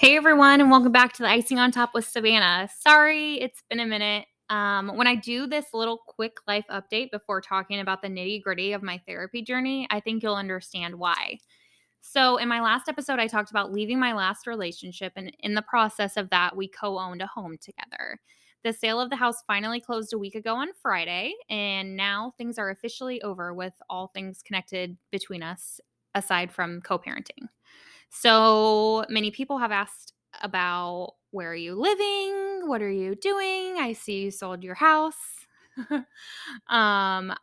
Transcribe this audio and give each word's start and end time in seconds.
Hey 0.00 0.16
everyone, 0.16 0.60
and 0.60 0.70
welcome 0.70 0.92
back 0.92 1.12
to 1.14 1.24
the 1.24 1.28
Icing 1.28 1.58
on 1.58 1.72
Top 1.72 1.90
with 1.92 2.06
Savannah. 2.06 2.68
Sorry, 2.86 3.34
it's 3.40 3.64
been 3.68 3.80
a 3.80 3.84
minute. 3.84 4.26
Um, 4.48 4.96
when 4.96 5.08
I 5.08 5.16
do 5.16 5.48
this 5.48 5.74
little 5.74 5.98
quick 6.06 6.36
life 6.46 6.66
update 6.70 7.10
before 7.10 7.40
talking 7.40 7.80
about 7.80 8.00
the 8.00 8.06
nitty 8.06 8.40
gritty 8.40 8.74
of 8.74 8.80
my 8.80 9.02
therapy 9.08 9.42
journey, 9.42 9.88
I 9.90 9.98
think 9.98 10.22
you'll 10.22 10.36
understand 10.36 11.00
why. 11.00 11.38
So, 12.00 12.36
in 12.36 12.48
my 12.48 12.60
last 12.60 12.88
episode, 12.88 13.18
I 13.18 13.26
talked 13.26 13.50
about 13.50 13.72
leaving 13.72 13.98
my 13.98 14.12
last 14.12 14.46
relationship, 14.46 15.14
and 15.16 15.36
in 15.40 15.54
the 15.54 15.62
process 15.62 16.16
of 16.16 16.30
that, 16.30 16.54
we 16.54 16.68
co 16.68 16.96
owned 16.96 17.20
a 17.20 17.26
home 17.26 17.58
together. 17.60 18.20
The 18.62 18.72
sale 18.72 19.00
of 19.00 19.10
the 19.10 19.16
house 19.16 19.42
finally 19.48 19.80
closed 19.80 20.12
a 20.12 20.18
week 20.18 20.36
ago 20.36 20.54
on 20.54 20.68
Friday, 20.80 21.34
and 21.50 21.96
now 21.96 22.34
things 22.38 22.56
are 22.56 22.70
officially 22.70 23.20
over 23.22 23.52
with 23.52 23.74
all 23.90 24.12
things 24.14 24.42
connected 24.46 24.96
between 25.10 25.42
us 25.42 25.80
aside 26.14 26.52
from 26.52 26.82
co 26.82 27.00
parenting. 27.00 27.48
So 28.10 29.04
many 29.08 29.30
people 29.30 29.58
have 29.58 29.72
asked 29.72 30.12
about 30.42 31.14
where 31.30 31.50
are 31.50 31.54
you 31.54 31.74
living? 31.74 32.68
What 32.68 32.82
are 32.82 32.90
you 32.90 33.14
doing? 33.14 33.76
I 33.78 33.92
see 33.92 34.22
you 34.22 34.30
sold 34.30 34.62
your 34.62 34.74
house. 34.74 35.16
um, 35.90 36.04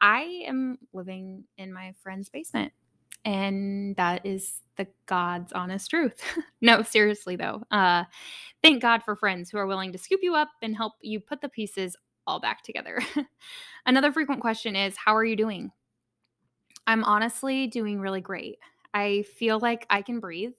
I 0.01 0.43
am 0.47 0.77
living 0.93 1.45
in 1.57 1.71
my 1.71 1.93
friend's 2.01 2.29
basement. 2.29 2.73
And 3.23 3.95
that 3.95 4.25
is 4.25 4.59
the 4.75 4.87
God's 5.05 5.53
honest 5.53 5.89
truth. 5.89 6.21
no, 6.61 6.83
seriously 6.83 7.35
though. 7.35 7.63
Uh, 7.71 8.03
thank 8.61 8.81
God 8.81 9.03
for 9.03 9.15
friends 9.15 9.49
who 9.49 9.57
are 9.57 9.67
willing 9.67 9.91
to 9.91 9.97
scoop 9.97 10.19
you 10.21 10.35
up 10.35 10.49
and 10.61 10.75
help 10.75 10.93
you 11.01 11.19
put 11.19 11.41
the 11.41 11.49
pieces 11.49 11.95
all 12.27 12.39
back 12.39 12.63
together. 12.63 12.99
Another 13.85 14.11
frequent 14.11 14.41
question 14.41 14.75
is 14.75 14.95
How 14.97 15.15
are 15.15 15.25
you 15.25 15.35
doing? 15.35 15.71
I'm 16.87 17.03
honestly 17.03 17.67
doing 17.67 17.99
really 17.99 18.21
great. 18.21 18.59
I 18.95 19.23
feel 19.23 19.59
like 19.59 19.85
I 19.91 20.01
can 20.01 20.21
breathe 20.21 20.53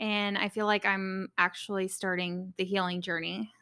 and 0.00 0.38
I 0.38 0.48
feel 0.48 0.66
like 0.66 0.86
I'm 0.86 1.28
actually 1.38 1.88
starting 1.88 2.54
the 2.58 2.64
healing 2.64 3.02
journey. 3.02 3.52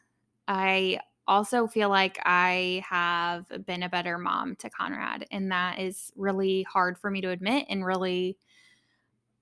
I 0.47 0.99
also 1.27 1.67
feel 1.67 1.89
like 1.89 2.19
I 2.25 2.83
have 2.87 3.47
been 3.65 3.83
a 3.83 3.89
better 3.89 4.17
mom 4.19 4.55
to 4.57 4.69
Conrad, 4.69 5.25
and 5.31 5.51
that 5.51 5.79
is 5.79 6.11
really 6.15 6.63
hard 6.63 6.99
for 6.99 7.09
me 7.09 7.21
to 7.21 7.31
admit 7.31 7.65
and 7.69 7.85
really 7.85 8.37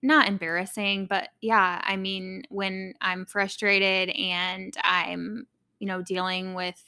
not 0.02 0.28
embarrassing, 0.28 1.05
but 1.05 1.30
yeah, 1.42 1.81
I 1.83 1.95
mean, 1.95 2.44
when 2.50 2.94
I'm 3.00 3.25
frustrated 3.25 4.09
and 4.16 4.75
I'm, 4.83 5.48
you 5.80 5.88
know, 5.88 6.02
dealing 6.02 6.53
with 6.53 6.81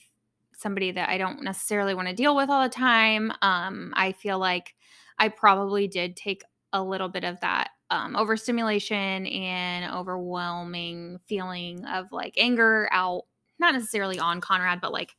somebody 0.53 0.91
that 0.91 1.09
I 1.09 1.17
don't 1.17 1.43
necessarily 1.43 1.93
want 1.93 2.09
to 2.09 2.13
deal 2.13 2.35
with 2.35 2.49
all 2.49 2.63
the 2.63 2.69
time, 2.69 3.31
um, 3.41 3.93
I 3.95 4.11
feel 4.11 4.37
like 4.37 4.75
I 5.17 5.29
probably 5.29 5.87
did 5.87 6.17
take 6.17 6.43
a 6.75 6.83
little 6.83 7.07
bit 7.07 7.23
of 7.23 7.39
that 7.39 7.69
um, 7.89 8.15
overstimulation 8.15 9.25
and 9.27 9.93
overwhelming 9.93 11.19
feeling 11.25 11.85
of 11.85 12.11
like 12.11 12.35
anger 12.37 12.89
out, 12.91 13.23
not 13.59 13.73
necessarily 13.73 14.19
on 14.19 14.41
Conrad, 14.41 14.81
but 14.81 14.91
like 14.91 15.15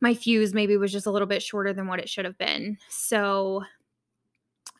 my 0.00 0.12
fuse 0.12 0.52
maybe 0.52 0.76
was 0.76 0.92
just 0.92 1.06
a 1.06 1.10
little 1.10 1.28
bit 1.28 1.42
shorter 1.42 1.72
than 1.72 1.86
what 1.86 2.00
it 2.00 2.08
should 2.08 2.24
have 2.24 2.36
been. 2.36 2.76
So 2.88 3.62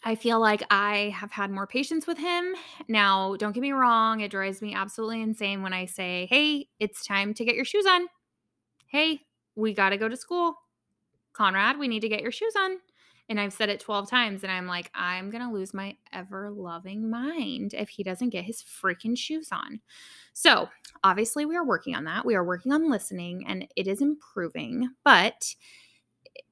I 0.05 0.17
feel 0.17 0.41
like 0.41 0.63
I 0.71 1.15
have 1.17 1.31
had 1.31 1.51
more 1.53 1.67
patience 1.67 2.07
with 2.07 2.19
him. 2.19 2.55
Now, 2.89 3.37
don't 3.37 3.53
get 3.53 3.61
me 3.61 3.73
wrong, 3.73 4.21
it 4.21 4.31
drives 4.31 4.61
me 4.61 4.75
absolutely 4.75 5.23
insane 5.23 5.63
when 5.63 5.73
I 5.73 5.87
say, 5.87 6.27
hey, 6.29 6.69
it's 6.81 7.07
time 7.07 7.33
to 7.35 7.45
get 7.45 7.55
your 7.55 7.65
shoes 7.65 7.87
on. 7.87 8.07
Hey, 8.87 9.21
we 9.55 9.73
got 9.73 9.91
to 9.91 9.97
go 9.97 10.09
to 10.09 10.17
school. 10.17 10.57
Conrad, 11.33 11.79
we 11.79 11.87
need 11.87 12.01
to 12.01 12.09
get 12.09 12.23
your 12.23 12.33
shoes 12.33 12.55
on. 12.59 12.79
And 13.29 13.41
I've 13.41 13.53
said 13.53 13.71
it 13.71 13.81
12 13.81 14.09
times, 14.09 14.45
and 14.45 14.53
I'm 14.53 14.67
like, 14.67 14.91
I'm 14.95 15.31
going 15.31 15.43
to 15.43 15.53
lose 15.53 15.75
my 15.75 15.97
ever 16.13 16.51
loving 16.51 17.11
mind 17.11 17.75
if 17.75 17.89
he 17.89 18.05
doesn't 18.05 18.31
get 18.31 18.45
his 18.45 18.63
freaking 18.63 19.19
shoes 19.19 19.49
on. 19.51 19.81
So, 20.33 20.69
obviously, 21.03 21.45
we 21.45 21.57
are 21.57 21.67
working 21.67 21.97
on 21.97 22.05
that. 22.05 22.25
We 22.25 22.37
are 22.37 22.45
working 22.45 22.73
on 22.73 22.89
listening, 22.89 23.45
and 23.49 23.67
it 23.75 23.89
is 23.89 24.01
improving, 24.01 24.91
but 25.05 25.55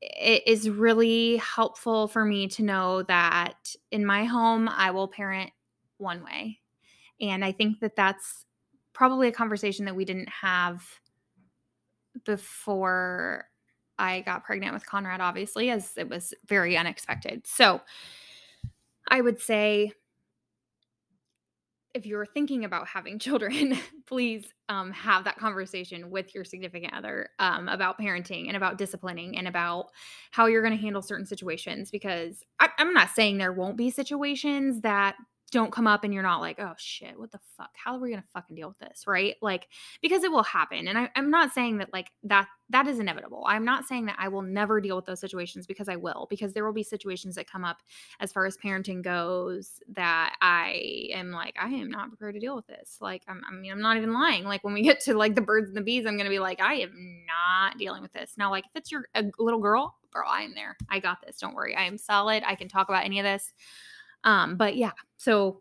it 0.01 0.43
is 0.47 0.69
really 0.69 1.37
helpful 1.37 2.09
for 2.09 2.25
me 2.25 2.49
to 2.49 2.63
know 2.63 3.03
that 3.05 3.75
in 3.93 4.05
my 4.05 4.25
home, 4.25 4.69
I 4.69 4.91
will 4.91 5.09
parent 5.09 5.51
one 5.99 6.25
way. 6.25 6.59
And 7.21 7.45
I 7.45 7.53
think 7.53 7.81
that 7.81 7.97
that's 7.97 8.45
probably 8.93 9.29
a 9.29 9.33
conversation 9.33 9.85
that 9.85 9.97
we 9.97 10.05
didn't 10.05 10.29
have 10.29 10.83
before 12.25 13.47
I 13.99 14.21
got 14.23 14.45
pregnant 14.45 14.75
with 14.75 14.87
Conrad, 14.87 15.21
obviously, 15.21 15.71
as 15.71 15.93
it 15.97 16.09
was 16.09 16.35
very 16.47 16.77
unexpected. 16.77 17.47
So 17.47 17.81
I 19.09 19.21
would 19.21 19.41
say 19.41 19.93
if 21.95 22.05
you're 22.05 22.27
thinking 22.27 22.65
about 22.65 22.89
having 22.89 23.19
children, 23.21 23.79
please 24.07 24.45
um, 24.69 24.91
have 24.93 25.25
that 25.25 25.39
conversation 25.39 26.11
with 26.11 26.35
your 26.35 26.45
significant 26.45 26.93
other 26.93 27.29
um, 27.39 27.69
about 27.69 27.99
parenting 27.99 28.49
and 28.49 28.57
about 28.57 28.79
disciplining 28.79 29.39
and 29.39 29.47
about 29.49 29.91
how 30.33 30.47
you're 30.47 30.63
going 30.63 30.77
to 30.77 30.83
handle 30.83 31.03
certain 31.03 31.27
situations. 31.27 31.91
Because 31.91 32.43
I, 32.59 32.69
I'm 32.79 32.93
not 32.93 33.11
saying 33.11 33.39
there 33.39 33.53
won't 33.53 33.77
be 33.77 33.91
situations 33.91 34.81
that 34.81 35.15
don't 35.55 35.73
come 35.73 35.87
up 35.87 36.05
and 36.05 36.13
you're 36.13 36.23
not 36.23 36.41
like, 36.41 36.59
oh 36.61 36.75
shit, 36.77 37.19
what 37.19 37.33
the 37.33 37.41
fuck? 37.57 37.71
How 37.75 37.95
are 37.95 38.01
we 38.01 38.11
gonna 38.11 38.25
fucking 38.35 38.55
deal 38.55 38.69
with 38.69 38.79
this? 38.79 39.07
Right? 39.07 39.37
Like, 39.41 39.69
because 40.03 40.25
it 40.25 40.31
will 40.31 40.43
happen. 40.43 40.87
And 40.89 40.99
I, 40.99 41.11
I'm 41.17 41.31
not 41.31 41.55
saying 41.55 41.79
that 41.79 41.93
like 41.93 42.11
that 42.25 42.49
that 42.71 42.87
is 42.87 42.99
inevitable. 42.99 43.45
I'm 43.47 43.65
not 43.65 43.87
saying 43.87 44.07
that 44.07 44.17
I 44.19 44.29
will 44.29 44.43
never 44.43 44.81
deal 44.81 44.97
with 44.97 45.05
those 45.05 45.21
situations 45.21 45.67
because 45.67 45.89
I 45.89 45.97
will, 45.97 46.27
because 46.29 46.53
there 46.53 46.65
will 46.65 46.73
be 46.73 46.83
situations 46.83 47.35
that 47.37 47.51
come 47.51 47.65
up 47.65 47.79
as 48.21 48.33
far 48.33 48.47
as 48.47 48.57
parenting 48.57 49.03
goes 49.03 49.81
that 49.95 50.35
I 50.41 51.09
am 51.13 51.31
like, 51.31 51.57
I 51.61 51.69
am 51.69 51.91
not 51.91 52.09
prepared 52.09 52.35
to 52.35 52.41
deal 52.41 52.57
with 52.57 52.67
this. 52.67 52.99
Like, 53.01 53.23
I'm, 53.29 53.43
I 53.49 53.55
mean, 53.55 53.71
I'm 53.71 53.83
not 53.83 53.97
even 53.97 54.13
lying. 54.13 54.45
Like, 54.45 54.65
when 54.65 54.75
we 54.75 54.83
get 54.83 55.01
to 55.01 55.15
like 55.15 55.35
the 55.35 55.43
birds 55.43 55.69
and 55.69 55.77
the 55.77 55.83
bees, 55.83 56.07
I'm 56.07 56.17
gonna 56.17 56.31
be 56.31 56.39
like, 56.39 56.61
I 56.61 56.75
am 56.75 57.25
not 57.27 57.79
dealing 57.79 58.03
with 58.03 58.13
this. 58.13 58.33
Now, 58.37 58.51
like, 58.51 58.65
if 58.65 58.73
it's 58.75 58.91
your 58.91 59.05
a 59.15 59.25
little 59.39 59.61
girl, 59.61 59.97
girl, 60.13 60.29
I 60.29 60.43
am 60.43 60.55
there. 60.55 60.77
I 60.89 61.01
got 61.01 61.19
this. 61.25 61.39
Don't 61.39 61.55
worry. 61.55 61.77
I 61.77 61.85
am 61.85 61.99
solid. 61.99 62.43
I 62.47 62.55
can 62.55 62.69
talk 62.69 62.89
about 62.89 63.05
any 63.05 63.19
of 63.19 63.25
this. 63.25 63.53
Um, 64.25 64.57
but 64.57 64.77
yeah, 64.77 64.93
so 65.17 65.61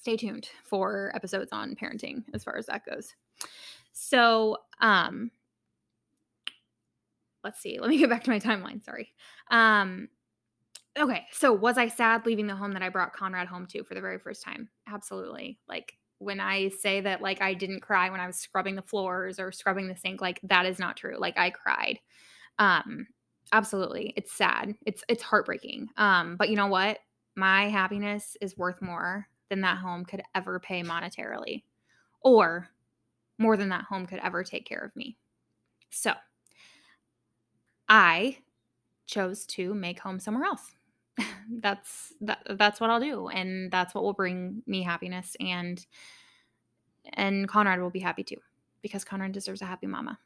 stay 0.00 0.16
tuned 0.16 0.48
for 0.64 1.12
episodes 1.14 1.50
on 1.52 1.74
parenting 1.74 2.22
as 2.34 2.44
far 2.44 2.56
as 2.56 2.66
that 2.66 2.84
goes. 2.84 3.14
So, 3.92 4.58
um, 4.80 5.30
let's 7.44 7.60
see. 7.60 7.78
Let 7.80 7.90
me 7.90 7.98
get 7.98 8.10
back 8.10 8.24
to 8.24 8.30
my 8.30 8.40
timeline. 8.40 8.84
Sorry. 8.84 9.12
Um, 9.50 10.08
okay. 10.98 11.26
So, 11.32 11.52
was 11.52 11.78
I 11.78 11.88
sad 11.88 12.26
leaving 12.26 12.46
the 12.46 12.56
home 12.56 12.72
that 12.72 12.82
I 12.82 12.88
brought 12.88 13.12
Conrad 13.12 13.48
home 13.48 13.66
to 13.66 13.84
for 13.84 13.94
the 13.94 14.00
very 14.00 14.18
first 14.18 14.42
time? 14.42 14.68
Absolutely. 14.86 15.58
Like, 15.68 15.94
when 16.18 16.40
I 16.40 16.68
say 16.68 17.00
that, 17.00 17.20
like, 17.20 17.42
I 17.42 17.54
didn't 17.54 17.80
cry 17.80 18.08
when 18.08 18.20
I 18.20 18.26
was 18.26 18.36
scrubbing 18.36 18.76
the 18.76 18.82
floors 18.82 19.40
or 19.40 19.50
scrubbing 19.50 19.88
the 19.88 19.96
sink, 19.96 20.20
like, 20.20 20.40
that 20.44 20.66
is 20.66 20.78
not 20.78 20.96
true. 20.96 21.16
Like, 21.18 21.36
I 21.36 21.50
cried. 21.50 21.98
Um, 22.58 23.08
absolutely. 23.52 24.12
It's 24.16 24.32
sad. 24.32 24.74
It's, 24.86 25.02
it's 25.08 25.22
heartbreaking. 25.22 25.88
Um, 25.96 26.36
but 26.36 26.48
you 26.48 26.56
know 26.56 26.68
what? 26.68 26.98
My 27.34 27.68
happiness 27.68 28.36
is 28.40 28.56
worth 28.56 28.82
more 28.82 29.28
than 29.48 29.60
that 29.62 29.78
home 29.78 30.04
could 30.04 30.22
ever 30.34 30.60
pay 30.60 30.82
monetarily, 30.82 31.62
or 32.20 32.68
more 33.38 33.56
than 33.56 33.68
that 33.70 33.84
home 33.84 34.06
could 34.06 34.20
ever 34.22 34.44
take 34.44 34.66
care 34.66 34.84
of 34.84 34.94
me. 34.96 35.16
So 35.90 36.12
I 37.88 38.38
chose 39.06 39.44
to 39.46 39.74
make 39.74 40.00
home 40.00 40.18
somewhere 40.18 40.44
else. 40.44 40.72
that's 41.60 42.14
that, 42.22 42.38
that's 42.50 42.80
what 42.80 42.88
I'll 42.88 43.00
do 43.00 43.28
and 43.28 43.70
that's 43.70 43.94
what 43.94 44.02
will 44.02 44.14
bring 44.14 44.62
me 44.66 44.82
happiness 44.82 45.36
and 45.40 45.84
and 47.12 47.46
Conrad 47.46 47.80
will 47.82 47.90
be 47.90 48.00
happy 48.00 48.24
too 48.24 48.38
because 48.80 49.04
Conrad 49.04 49.32
deserves 49.32 49.60
a 49.60 49.66
happy 49.66 49.86
mama. 49.86 50.18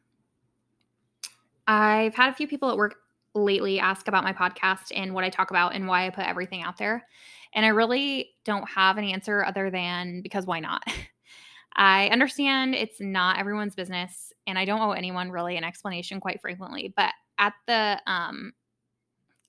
I've 1.66 2.14
had 2.14 2.30
a 2.30 2.34
few 2.36 2.46
people 2.46 2.70
at 2.70 2.76
work 2.76 2.96
lately 3.36 3.78
ask 3.78 4.08
about 4.08 4.24
my 4.24 4.32
podcast 4.32 4.90
and 4.94 5.14
what 5.14 5.24
I 5.24 5.28
talk 5.28 5.50
about 5.50 5.74
and 5.74 5.86
why 5.86 6.06
I 6.06 6.10
put 6.10 6.26
everything 6.26 6.62
out 6.62 6.78
there. 6.78 7.06
And 7.54 7.64
I 7.64 7.68
really 7.68 8.30
don't 8.44 8.68
have 8.68 8.98
an 8.98 9.04
answer 9.04 9.44
other 9.44 9.70
than 9.70 10.22
because 10.22 10.46
why 10.46 10.60
not? 10.60 10.82
I 11.76 12.08
understand 12.08 12.74
it's 12.74 13.00
not 13.00 13.38
everyone's 13.38 13.74
business 13.74 14.32
and 14.46 14.58
I 14.58 14.64
don't 14.64 14.80
owe 14.80 14.92
anyone 14.92 15.30
really 15.30 15.56
an 15.58 15.64
explanation 15.64 16.20
quite 16.20 16.40
frequently, 16.40 16.92
but 16.96 17.12
at 17.38 17.52
the 17.66 18.00
um 18.06 18.52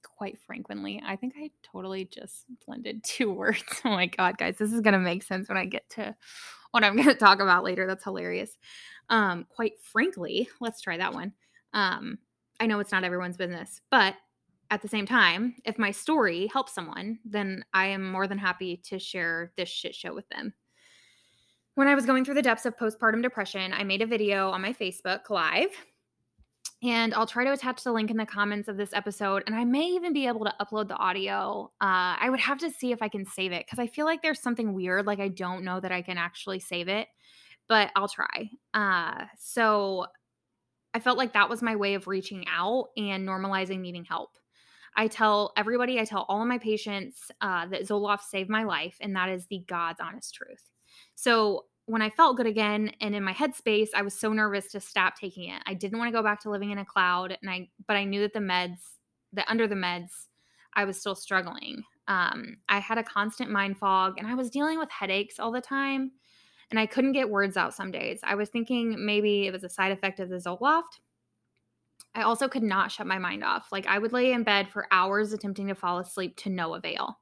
quite 0.04 0.38
frequently, 0.46 1.02
I 1.06 1.16
think 1.16 1.36
I 1.40 1.52
totally 1.64 2.06
just 2.06 2.46
blended 2.66 3.04
two 3.06 3.32
words. 3.32 3.64
Oh 3.86 3.92
my 3.92 4.08
god, 4.08 4.38
guys, 4.38 4.58
this 4.58 4.74
is 4.74 4.82
going 4.82 4.94
to 4.94 5.00
make 5.00 5.24
sense 5.24 5.48
when 5.48 5.58
I 5.58 5.66
get 5.66 5.90
to 5.92 6.16
what 6.72 6.84
I'm 6.84 6.96
going 6.96 7.08
to 7.08 7.16
talk 7.16 7.40
about 7.40 7.64
later. 7.64 7.88
That's 7.88 8.04
hilarious. 8.04 8.58
Um 9.10 9.46
quite 9.50 9.80
frankly, 9.82 10.50
let's 10.60 10.82
try 10.82 10.98
that 10.98 11.14
one. 11.14 11.32
Um 11.74 12.18
I 12.60 12.66
know 12.66 12.80
it's 12.80 12.92
not 12.92 13.04
everyone's 13.04 13.38
business, 13.38 13.82
but 13.92 14.16
at 14.70 14.82
the 14.82 14.88
same 14.88 15.06
time, 15.06 15.56
if 15.64 15.80
my 15.80 15.92
story 15.92 16.48
helps 16.52 16.74
someone, 16.74 17.20
then 17.24 17.64
I 17.74 17.88
am 17.88 18.12
more 18.12 18.28
than 18.28 18.38
happy 18.38 18.78
to 18.86 19.00
share 19.00 19.54
this 19.56 19.70
shit 19.70 19.96
show 19.96 20.14
with 20.14 20.28
them. 20.30 20.54
When 21.76 21.88
I 21.88 21.96
was 21.96 22.06
going 22.06 22.26
through 22.26 22.36
the 22.36 22.42
depths 22.42 22.66
of 22.66 22.76
postpartum 22.76 23.22
depression, 23.22 23.72
I 23.72 23.84
made 23.84 24.02
a 24.02 24.08
video 24.08 24.50
on 24.50 24.62
my 24.62 24.74
Facebook 24.74 25.30
Live. 25.30 25.70
And 26.84 27.14
I'll 27.16 27.26
try 27.26 27.44
to 27.44 27.54
attach 27.54 27.84
the 27.84 27.92
link 27.92 28.12
in 28.12 28.18
the 28.18 28.26
comments 28.26 28.68
of 28.68 28.78
this 28.78 28.94
episode. 28.94 29.44
And 29.48 29.56
I 29.56 29.64
may 29.64 29.86
even 29.86 30.14
be 30.14 30.28
able 30.28 30.46
to 30.46 30.54
upload 30.62 30.88
the 30.88 30.96
audio. 30.96 31.72
Uh, 31.82 32.14
I 32.20 32.28
would 32.30 32.40
have 32.40 32.60
to 32.60 32.70
see 32.70 32.92
if 32.92 33.02
I 33.02 33.08
can 33.08 33.26
save 33.26 33.52
it 33.52 33.66
because 33.66 33.80
I 33.80 33.88
feel 33.88 34.06
like 34.06 34.22
there's 34.22 34.42
something 34.42 34.74
weird. 34.74 35.08
Like 35.08 35.20
I 35.20 35.30
don't 35.30 35.64
know 35.64 35.80
that 35.80 35.92
I 35.92 36.04
can 36.04 36.20
actually 36.20 36.60
save 36.60 36.88
it 36.88 37.08
but 37.68 37.92
I'll 37.96 38.08
try. 38.08 38.50
Uh, 38.74 39.26
so 39.38 40.06
I 40.98 41.00
felt 41.00 41.20
like 41.20 41.34
that 41.34 41.48
was 41.48 41.62
my 41.62 41.76
way 41.76 41.94
of 41.94 42.08
reaching 42.08 42.46
out 42.52 42.88
and 42.98 43.28
normalizing 43.28 43.82
needing 43.82 44.04
help. 44.04 44.32
I 44.96 45.08
tell 45.08 45.54
everybody, 45.56 46.00
I 46.00 46.06
tell 46.06 46.26
all 46.28 46.42
of 46.42 46.48
my 46.48 46.58
patients 46.58 47.30
uh, 47.40 47.68
that 47.68 47.84
Zoloft 47.84 48.24
saved 48.24 48.50
my 48.50 48.64
life, 48.64 48.98
and 49.00 49.16
that 49.16 49.30
is 49.30 49.46
the 49.46 49.64
God's 49.68 50.00
honest 50.00 50.34
truth. 50.34 50.72
So 51.14 51.66
when 51.86 52.02
I 52.02 52.10
felt 52.10 52.36
good 52.36 52.48
again 52.48 52.94
and 53.00 53.14
in 53.14 53.24
my 53.24 53.32
headspace, 53.32 53.90
I 53.94 54.02
was 54.02 54.20
so 54.20 54.34
nervous 54.34 54.72
to 54.72 54.80
stop 54.80 55.14
taking 55.16 55.52
it. 55.52 55.62
I 55.68 55.76
didn't 55.76 56.00
want 56.00 56.10
to 56.10 56.18
go 56.18 56.24
back 56.24 56.42
to 56.42 56.50
living 56.50 56.72
in 56.72 56.80
a 56.80 56.86
cloud, 56.86 57.38
and 57.44 57.52
I 57.52 57.70
but 57.88 57.96
I 57.96 58.04
knew 58.04 58.22
that 58.22 58.34
the 58.34 58.40
meds, 58.40 58.80
that 59.34 59.48
under 59.48 59.68
the 59.68 59.76
meds, 59.76 60.10
I 60.74 60.86
was 60.86 61.00
still 61.00 61.14
struggling. 61.14 61.84
Um, 62.08 62.58
I 62.68 62.80
had 62.80 62.98
a 62.98 63.04
constant 63.04 63.52
mind 63.52 63.78
fog, 63.78 64.16
and 64.18 64.26
I 64.26 64.34
was 64.34 64.50
dealing 64.50 64.80
with 64.80 64.90
headaches 64.90 65.38
all 65.38 65.52
the 65.52 65.62
time, 65.62 66.14
and 66.70 66.80
I 66.80 66.86
couldn't 66.86 67.14
get 67.14 67.30
words 67.30 67.58
out 67.58 67.74
some 67.74 67.92
days. 67.92 68.20
I 68.24 68.36
was 68.36 68.50
thinking 68.50 69.06
maybe 69.06 69.48
it 69.48 69.54
was 69.54 69.64
a 69.64 69.70
side 69.70 69.92
effect 69.92 70.20
of 70.20 70.30
the 70.30 70.38
Zoloft, 70.38 71.00
I 72.18 72.24
also 72.24 72.48
could 72.48 72.64
not 72.64 72.92
shut 72.92 73.06
my 73.06 73.20
mind 73.20 73.44
off. 73.44 73.68
Like 73.72 73.86
I 73.86 74.00
would 74.00 74.12
lay 74.12 74.32
in 74.32 74.44
bed 74.44 74.70
for 74.70 74.88
hours 74.92 75.34
attempting 75.34 75.68
to 75.68 75.76
fall 75.76 76.00
asleep 76.00 76.36
to 76.38 76.50
no 76.50 76.74
avail. 76.74 77.20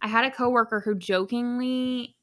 I 0.00 0.08
had 0.08 0.24
a 0.24 0.30
coworker 0.30 0.80
who 0.80 0.94
jokingly 0.94 2.16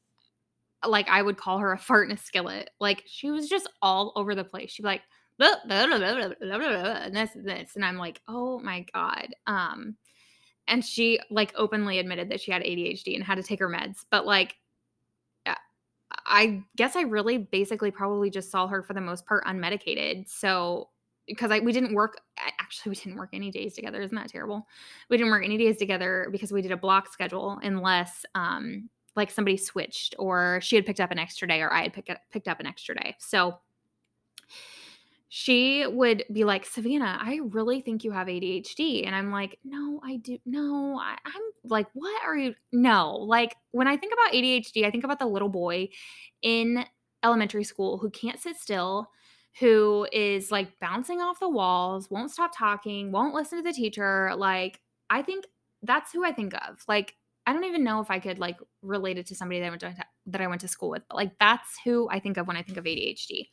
like 0.86 1.08
I 1.08 1.22
would 1.22 1.36
call 1.36 1.58
her 1.58 1.72
a 1.72 1.78
fart 1.78 2.08
in 2.08 2.16
a 2.16 2.20
skillet. 2.20 2.70
Like 2.80 3.04
she 3.06 3.30
was 3.30 3.48
just 3.48 3.70
all 3.82 4.12
over 4.16 4.34
the 4.34 4.42
place. 4.42 4.72
She'd 4.72 4.82
be 4.82 4.88
like 4.88 5.02
blah, 5.38 5.54
blah, 5.64 5.86
blah, 5.86 5.96
and 5.96 7.14
this 7.14 7.36
and 7.36 7.48
this 7.48 7.76
and 7.76 7.84
I'm 7.84 7.98
like, 7.98 8.20
"Oh 8.26 8.58
my 8.58 8.84
god." 8.92 9.28
Um 9.46 9.96
and 10.66 10.84
she 10.84 11.20
like 11.30 11.52
openly 11.56 12.00
admitted 12.00 12.30
that 12.30 12.40
she 12.40 12.50
had 12.50 12.62
ADHD 12.62 13.14
and 13.14 13.22
had 13.22 13.36
to 13.36 13.44
take 13.44 13.60
her 13.60 13.68
meds. 13.68 14.04
But 14.10 14.26
like 14.26 14.56
I 16.26 16.62
guess 16.76 16.96
I 16.96 17.02
really 17.02 17.38
basically 17.38 17.90
probably 17.90 18.30
just 18.30 18.50
saw 18.50 18.66
her 18.66 18.82
for 18.82 18.94
the 18.94 19.00
most 19.00 19.26
part 19.26 19.44
unmedicated. 19.44 20.28
So 20.28 20.88
because 21.26 21.50
I 21.50 21.60
we 21.60 21.72
didn't 21.72 21.94
work 21.94 22.20
actually 22.58 22.90
we 22.90 22.96
didn't 22.96 23.16
work 23.16 23.30
any 23.32 23.50
days 23.50 23.74
together. 23.74 24.00
Isn't 24.00 24.16
that 24.16 24.30
terrible? 24.30 24.66
We 25.08 25.16
didn't 25.16 25.30
work 25.30 25.44
any 25.44 25.58
days 25.58 25.76
together 25.76 26.28
because 26.32 26.52
we 26.52 26.62
did 26.62 26.72
a 26.72 26.76
block 26.76 27.12
schedule 27.12 27.58
unless 27.62 28.24
um 28.34 28.88
like 29.14 29.30
somebody 29.30 29.56
switched 29.56 30.14
or 30.18 30.60
she 30.62 30.76
had 30.76 30.86
picked 30.86 31.00
up 31.00 31.10
an 31.10 31.18
extra 31.18 31.46
day 31.46 31.60
or 31.60 31.72
I 31.72 31.82
had 31.82 31.92
picked 31.92 32.10
picked 32.30 32.48
up 32.48 32.60
an 32.60 32.66
extra 32.66 32.94
day. 32.94 33.16
So 33.18 33.58
she 35.28 35.86
would 35.86 36.24
be 36.32 36.44
like 36.44 36.64
Savannah 36.64 37.18
I 37.20 37.40
really 37.44 37.80
think 37.80 38.04
you 38.04 38.12
have 38.12 38.28
ADHD 38.28 39.06
and 39.06 39.14
I'm 39.14 39.30
like 39.30 39.58
no 39.64 40.00
I 40.02 40.16
do 40.16 40.38
no 40.46 40.98
I, 40.98 41.16
I'm 41.24 41.42
like 41.64 41.86
what 41.92 42.22
are 42.24 42.36
you 42.36 42.54
no 42.72 43.16
like 43.16 43.54
when 43.72 43.86
I 43.86 43.96
think 43.96 44.12
about 44.12 44.32
ADHD 44.32 44.86
I 44.86 44.90
think 44.90 45.04
about 45.04 45.18
the 45.18 45.26
little 45.26 45.48
boy 45.50 45.88
in 46.42 46.84
elementary 47.22 47.64
school 47.64 47.98
who 47.98 48.10
can't 48.10 48.40
sit 48.40 48.56
still 48.56 49.10
who 49.58 50.06
is 50.12 50.50
like 50.50 50.78
bouncing 50.80 51.20
off 51.20 51.40
the 51.40 51.48
walls, 51.48 52.10
won't 52.10 52.30
stop 52.30 52.52
talking, 52.56 53.10
won't 53.10 53.34
listen 53.34 53.58
to 53.58 53.62
the 53.62 53.72
teacher. 53.72 54.32
Like, 54.36 54.80
I 55.10 55.22
think 55.22 55.46
that's 55.82 56.12
who 56.12 56.24
I 56.24 56.32
think 56.32 56.54
of. 56.54 56.82
Like, 56.86 57.14
I 57.46 57.52
don't 57.52 57.64
even 57.64 57.82
know 57.82 58.00
if 58.00 58.10
I 58.10 58.18
could 58.18 58.38
like 58.38 58.58
relate 58.82 59.18
it 59.18 59.26
to 59.26 59.34
somebody 59.34 59.60
that 59.60 59.66
I 59.66 59.70
went 59.70 59.80
to 59.80 59.94
that 60.26 60.40
I 60.40 60.46
went 60.46 60.60
to 60.60 60.68
school 60.68 60.90
with, 60.90 61.02
but 61.08 61.16
like 61.16 61.32
that's 61.40 61.78
who 61.84 62.08
I 62.10 62.20
think 62.20 62.36
of 62.36 62.46
when 62.46 62.56
I 62.56 62.62
think 62.62 62.78
of 62.78 62.84
ADHD. 62.84 63.48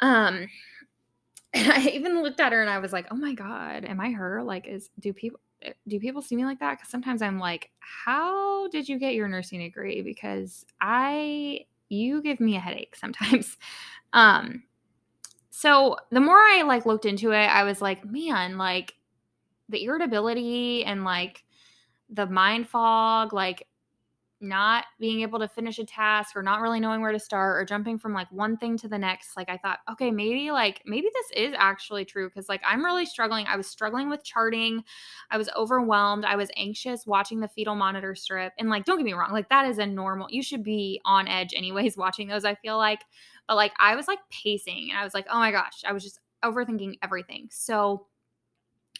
Um 0.00 0.48
and 1.54 1.72
I 1.72 1.80
even 1.90 2.22
looked 2.22 2.40
at 2.40 2.52
her 2.52 2.60
and 2.60 2.70
I 2.70 2.78
was 2.78 2.92
like, 2.92 3.06
"Oh 3.10 3.16
my 3.16 3.34
god, 3.34 3.84
am 3.84 4.00
I 4.00 4.10
her? 4.12 4.42
Like 4.42 4.66
is 4.66 4.90
do 5.00 5.12
people 5.12 5.40
do 5.88 6.00
people 6.00 6.22
see 6.22 6.36
me 6.36 6.44
like 6.44 6.60
that?" 6.60 6.80
Cuz 6.80 6.88
sometimes 6.90 7.22
I'm 7.22 7.38
like, 7.38 7.70
"How 7.80 8.68
did 8.68 8.88
you 8.88 8.98
get 8.98 9.14
your 9.14 9.28
nursing 9.28 9.60
degree?" 9.60 10.02
because 10.02 10.64
I 10.80 11.66
you 11.90 12.22
give 12.22 12.40
me 12.40 12.56
a 12.56 12.60
headache 12.60 12.96
sometimes. 12.96 13.56
Um 14.14 14.64
so 15.50 15.96
the 16.10 16.20
more 16.20 16.38
I 16.38 16.62
like 16.66 16.86
looked 16.86 17.06
into 17.06 17.32
it, 17.32 17.46
I 17.46 17.64
was 17.64 17.82
like, 17.82 18.04
man, 18.04 18.58
like 18.58 18.94
the 19.68 19.84
irritability 19.84 20.84
and 20.84 21.04
like 21.04 21.44
the 22.10 22.26
mind 22.26 22.68
fog, 22.68 23.32
like 23.32 23.66
not 24.44 24.84
being 25.00 25.22
able 25.22 25.38
to 25.38 25.48
finish 25.48 25.78
a 25.78 25.84
task 25.84 26.36
or 26.36 26.42
not 26.42 26.60
really 26.60 26.80
knowing 26.80 27.00
where 27.00 27.12
to 27.12 27.18
start 27.18 27.56
or 27.58 27.64
jumping 27.64 27.98
from 27.98 28.12
like 28.12 28.30
one 28.30 28.56
thing 28.56 28.76
to 28.76 28.88
the 28.88 28.98
next 28.98 29.36
like 29.36 29.48
i 29.48 29.56
thought 29.56 29.78
okay 29.90 30.10
maybe 30.10 30.50
like 30.50 30.82
maybe 30.86 31.08
this 31.12 31.48
is 31.48 31.54
actually 31.56 32.04
true 32.04 32.28
because 32.28 32.48
like 32.48 32.60
i'm 32.66 32.84
really 32.84 33.06
struggling. 33.06 33.46
I 33.46 33.56
was 33.56 33.66
struggling 33.66 34.10
with 34.10 34.24
charting. 34.24 34.84
I 35.30 35.38
was 35.38 35.48
overwhelmed. 35.56 36.24
I 36.24 36.36
was 36.36 36.50
anxious 36.56 37.06
watching 37.06 37.40
the 37.40 37.48
fetal 37.48 37.74
monitor 37.74 38.14
strip. 38.14 38.52
And 38.58 38.68
like 38.68 38.84
don't 38.84 38.98
get 38.98 39.04
me 39.04 39.14
wrong 39.14 39.32
like 39.32 39.48
that 39.48 39.68
is 39.68 39.78
a 39.78 39.86
normal 39.86 40.26
you 40.30 40.42
should 40.42 40.62
be 40.62 41.00
on 41.04 41.28
edge 41.28 41.54
anyways 41.54 41.96
watching 42.04 42.28
those 42.28 42.44
i 42.44 42.54
feel 42.56 42.76
like. 42.76 43.00
But 43.48 43.56
like 43.56 43.72
i 43.78 43.94
was 43.96 44.08
like 44.08 44.18
pacing 44.30 44.88
and 44.90 44.98
i 44.98 45.04
was 45.04 45.14
like 45.14 45.26
oh 45.30 45.38
my 45.38 45.50
gosh 45.50 45.82
i 45.86 45.92
was 45.92 46.02
just 46.02 46.20
overthinking 46.44 46.98
everything. 47.02 47.48
So 47.50 48.06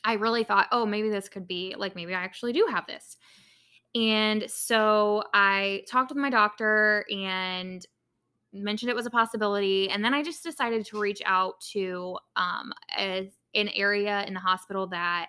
i 0.05 0.15
really 0.15 0.45
thought 0.45 0.69
oh 0.73 0.87
maybe 0.87 1.11
this 1.11 1.29
could 1.29 1.47
be 1.47 1.75
like 1.79 1.97
maybe 1.97 2.15
i 2.15 2.23
actually 2.23 2.53
do 2.53 2.67
have 2.71 2.87
this 2.87 3.17
and 3.95 4.49
so 4.51 5.23
I 5.33 5.85
talked 5.89 6.11
with 6.11 6.19
my 6.19 6.31
doctor 6.31 7.05
and 7.11 7.87
mentioned 8.53 8.91
it 8.91 8.97
was 8.97 9.07
a 9.07 9.11
possibility. 9.11 9.89
And 9.91 10.05
then 10.05 10.15
I 10.15 10.23
just 10.23 10.43
decided 10.43 10.87
to 10.87 10.99
reach 10.99 11.23
out 11.27 11.61
to 11.73 12.19
um, 12.37 12.73
a, 12.99 13.31
an 13.55 13.69
area 13.69 14.25
in 14.27 14.35
the 14.35 14.41
hospital 14.41 14.87
that 14.89 15.27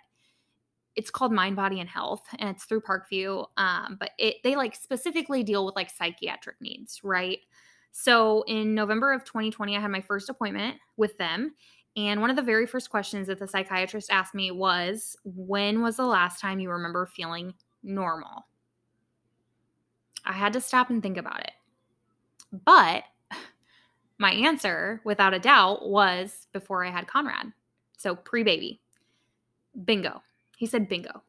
it's 0.96 1.10
called 1.10 1.34
Mind, 1.34 1.56
Body, 1.56 1.80
and 1.80 1.90
Health, 1.90 2.24
and 2.40 2.50
it's 2.50 2.64
through 2.66 2.82
Parkview. 2.82 3.46
Um, 3.58 3.98
but 4.00 4.12
it 4.18 4.38
they 4.44 4.56
like 4.56 4.76
specifically 4.76 5.44
deal 5.44 5.66
with 5.66 5.76
like 5.76 5.90
psychiatric 5.90 6.56
needs, 6.62 7.02
right? 7.04 7.40
So 7.92 8.44
in 8.48 8.74
November 8.74 9.14
of 9.14 9.24
2020, 9.26 9.76
I 9.76 9.80
had 9.80 9.92
my 9.92 10.02
first 10.02 10.30
appointment 10.30 10.78
with 10.98 11.18
them. 11.18 11.54
And 11.98 12.20
one 12.20 12.30
of 12.30 12.36
the 12.36 12.42
very 12.42 12.66
first 12.66 12.90
questions 12.90 13.28
that 13.28 13.40
the 13.40 13.48
psychiatrist 13.48 14.12
asked 14.12 14.36
me 14.36 14.52
was, 14.52 15.16
When 15.24 15.82
was 15.82 15.98
the 15.98 16.06
last 16.06 16.40
time 16.40 16.60
you 16.60 16.70
remember 16.70 17.06
feeling 17.06 17.54
normal? 17.84 18.46
I 20.26 20.34
had 20.34 20.54
to 20.54 20.62
stop 20.62 20.90
and 20.90 21.02
think 21.02 21.18
about 21.18 21.40
it. 21.42 21.52
But 22.66 23.04
my 24.18 24.32
answer, 24.32 25.02
without 25.04 25.34
a 25.34 25.40
doubt, 25.40 25.90
was 25.90 26.48
before 26.54 26.86
I 26.86 26.92
had 26.92 27.08
Conrad. 27.08 27.52
So 27.98 28.16
pre 28.16 28.44
baby. 28.44 28.82
Bingo. 29.84 30.22
He 30.58 30.66
said 30.66 30.88
bingo. 30.88 31.24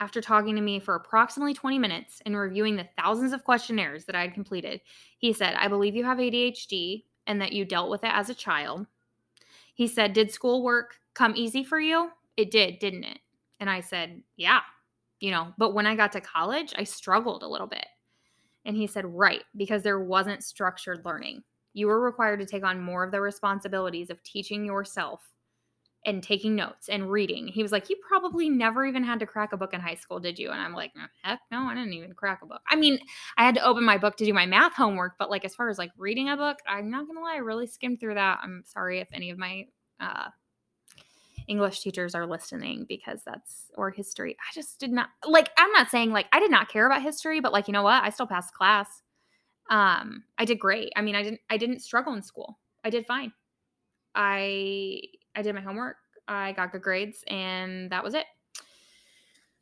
After 0.00 0.20
talking 0.20 0.54
to 0.54 0.62
me 0.62 0.78
for 0.78 0.94
approximately 0.94 1.54
20 1.54 1.78
minutes 1.78 2.22
and 2.24 2.36
reviewing 2.36 2.76
the 2.76 2.88
thousands 2.96 3.32
of 3.32 3.42
questionnaires 3.42 4.04
that 4.04 4.14
I 4.14 4.20
had 4.20 4.34
completed, 4.34 4.80
he 5.18 5.32
said, 5.32 5.54
I 5.58 5.66
believe 5.66 5.96
you 5.96 6.04
have 6.04 6.18
ADHD 6.18 7.02
and 7.26 7.40
that 7.40 7.52
you 7.52 7.64
dealt 7.64 7.90
with 7.90 8.04
it 8.04 8.12
as 8.12 8.30
a 8.30 8.34
child. 8.34 8.86
He 9.74 9.88
said, 9.88 10.12
Did 10.12 10.32
schoolwork 10.32 11.00
come 11.14 11.34
easy 11.36 11.64
for 11.64 11.80
you? 11.80 12.10
It 12.36 12.50
did, 12.50 12.78
didn't 12.78 13.04
it? 13.04 13.18
And 13.58 13.68
I 13.68 13.80
said, 13.80 14.22
Yeah, 14.36 14.60
you 15.20 15.30
know, 15.30 15.52
but 15.58 15.74
when 15.74 15.86
I 15.86 15.96
got 15.96 16.12
to 16.12 16.20
college, 16.20 16.72
I 16.76 16.84
struggled 16.84 17.42
a 17.42 17.48
little 17.48 17.66
bit. 17.66 17.86
And 18.68 18.76
he 18.76 18.86
said, 18.86 19.06
Right, 19.06 19.42
because 19.56 19.82
there 19.82 19.98
wasn't 19.98 20.44
structured 20.44 21.04
learning. 21.04 21.42
You 21.72 21.86
were 21.86 22.00
required 22.00 22.38
to 22.40 22.46
take 22.46 22.64
on 22.64 22.80
more 22.80 23.02
of 23.02 23.10
the 23.10 23.20
responsibilities 23.20 24.10
of 24.10 24.22
teaching 24.22 24.64
yourself 24.64 25.22
and 26.04 26.22
taking 26.22 26.54
notes 26.54 26.88
and 26.88 27.10
reading. 27.10 27.48
He 27.48 27.62
was 27.62 27.72
like, 27.72 27.88
You 27.88 27.96
probably 28.06 28.50
never 28.50 28.84
even 28.84 29.02
had 29.02 29.20
to 29.20 29.26
crack 29.26 29.54
a 29.54 29.56
book 29.56 29.72
in 29.72 29.80
high 29.80 29.94
school, 29.94 30.20
did 30.20 30.38
you? 30.38 30.50
And 30.50 30.60
I'm 30.60 30.74
like, 30.74 30.92
Heck 31.22 31.40
no, 31.50 31.62
I 31.62 31.74
didn't 31.74 31.94
even 31.94 32.12
crack 32.12 32.40
a 32.42 32.46
book. 32.46 32.60
I 32.68 32.76
mean, 32.76 32.98
I 33.38 33.44
had 33.44 33.54
to 33.54 33.64
open 33.64 33.84
my 33.84 33.96
book 33.96 34.16
to 34.18 34.26
do 34.26 34.34
my 34.34 34.44
math 34.44 34.74
homework, 34.74 35.14
but 35.18 35.30
like 35.30 35.46
as 35.46 35.54
far 35.54 35.70
as 35.70 35.78
like 35.78 35.90
reading 35.96 36.28
a 36.28 36.36
book, 36.36 36.58
I'm 36.68 36.90
not 36.90 37.06
gonna 37.06 37.20
lie, 37.20 37.36
I 37.36 37.38
really 37.38 37.66
skimmed 37.66 38.00
through 38.00 38.14
that. 38.14 38.40
I'm 38.42 38.62
sorry 38.66 39.00
if 39.00 39.08
any 39.14 39.30
of 39.30 39.38
my 39.38 39.64
uh 39.98 40.28
English 41.48 41.80
teachers 41.80 42.14
are 42.14 42.26
listening 42.26 42.84
because 42.88 43.22
that's 43.24 43.70
or 43.74 43.90
history. 43.90 44.36
I 44.38 44.54
just 44.54 44.78
did 44.78 44.92
not 44.92 45.08
like 45.26 45.50
I'm 45.56 45.72
not 45.72 45.90
saying 45.90 46.12
like 46.12 46.26
I 46.32 46.40
did 46.40 46.50
not 46.50 46.68
care 46.68 46.86
about 46.86 47.02
history, 47.02 47.40
but 47.40 47.52
like 47.52 47.66
you 47.66 47.72
know 47.72 47.82
what? 47.82 48.02
I 48.02 48.10
still 48.10 48.26
passed 48.26 48.54
class. 48.54 49.02
Um 49.70 50.24
I 50.36 50.44
did 50.44 50.58
great. 50.58 50.92
I 50.94 51.02
mean, 51.02 51.14
I 51.14 51.22
didn't 51.22 51.40
I 51.50 51.56
didn't 51.56 51.80
struggle 51.80 52.12
in 52.14 52.22
school. 52.22 52.58
I 52.84 52.90
did 52.90 53.06
fine. 53.06 53.32
I 54.14 55.00
I 55.34 55.42
did 55.42 55.54
my 55.54 55.60
homework. 55.60 55.96
I 56.28 56.52
got 56.52 56.72
good 56.72 56.82
grades 56.82 57.24
and 57.26 57.90
that 57.90 58.04
was 58.04 58.14
it. 58.14 58.26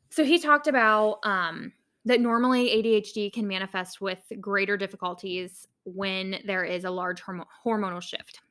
So 0.09 0.23
he 0.23 0.39
talked 0.39 0.67
about 0.67 1.19
um 1.23 1.71
that 2.05 2.21
normally 2.21 2.69
ADHD 2.69 3.33
can 3.33 3.47
manifest 3.47 3.99
with 3.99 4.21
greater 4.39 4.77
difficulties 4.77 5.67
when 5.83 6.39
there 6.45 6.63
is 6.63 6.85
a 6.85 6.89
large 6.89 7.21
horm- 7.21 7.45
hormonal 7.65 8.01
shift 8.01 8.41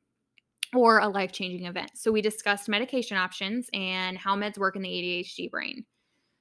or 0.76 0.98
a 0.98 1.08
life 1.08 1.32
changing 1.32 1.66
event. 1.66 1.90
So, 1.94 2.12
we 2.12 2.22
discussed 2.22 2.68
medication 2.68 3.16
options 3.16 3.68
and 3.72 4.18
how 4.18 4.36
meds 4.36 4.58
work 4.58 4.76
in 4.76 4.82
the 4.82 4.88
ADHD 4.88 5.50
brain. 5.50 5.84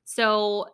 So, 0.06 0.65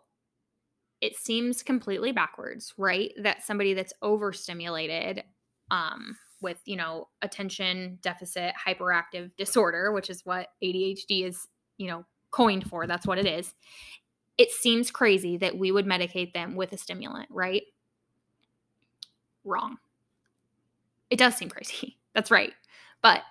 it 1.00 1.16
seems 1.16 1.62
completely 1.62 2.12
backwards, 2.12 2.74
right? 2.78 3.12
That 3.22 3.42
somebody 3.42 3.74
that's 3.74 3.92
overstimulated 4.02 5.24
um, 5.70 6.16
with, 6.40 6.60
you 6.64 6.76
know, 6.76 7.08
attention 7.22 7.98
deficit 8.02 8.54
hyperactive 8.66 9.30
disorder, 9.36 9.92
which 9.92 10.10
is 10.10 10.24
what 10.24 10.48
ADHD 10.62 11.26
is, 11.26 11.48
you 11.78 11.88
know, 11.88 12.04
coined 12.30 12.68
for, 12.68 12.86
that's 12.86 13.06
what 13.06 13.18
it 13.18 13.26
is. 13.26 13.54
It 14.38 14.50
seems 14.50 14.90
crazy 14.90 15.36
that 15.38 15.56
we 15.58 15.72
would 15.72 15.86
medicate 15.86 16.32
them 16.32 16.56
with 16.56 16.72
a 16.72 16.78
stimulant, 16.78 17.28
right? 17.30 17.62
Wrong 19.44 19.78
It 21.10 21.18
does 21.18 21.36
seem 21.36 21.48
crazy. 21.48 21.98
That's 22.14 22.30
right. 22.30 22.52
But 23.02 23.22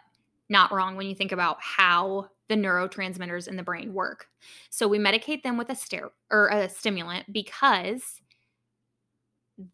not 0.51 0.71
wrong 0.71 0.95
when 0.95 1.07
you 1.07 1.15
think 1.15 1.31
about 1.31 1.57
how 1.61 2.27
the 2.49 2.55
neurotransmitters 2.55 3.47
in 3.47 3.55
the 3.55 3.63
brain 3.63 3.93
work. 3.93 4.27
So 4.69 4.87
we 4.87 4.99
medicate 4.99 5.41
them 5.41 5.57
with 5.57 5.69
a 5.69 5.75
stir 5.75 6.11
or 6.29 6.49
a 6.49 6.67
stimulant 6.67 7.31
because 7.31 8.21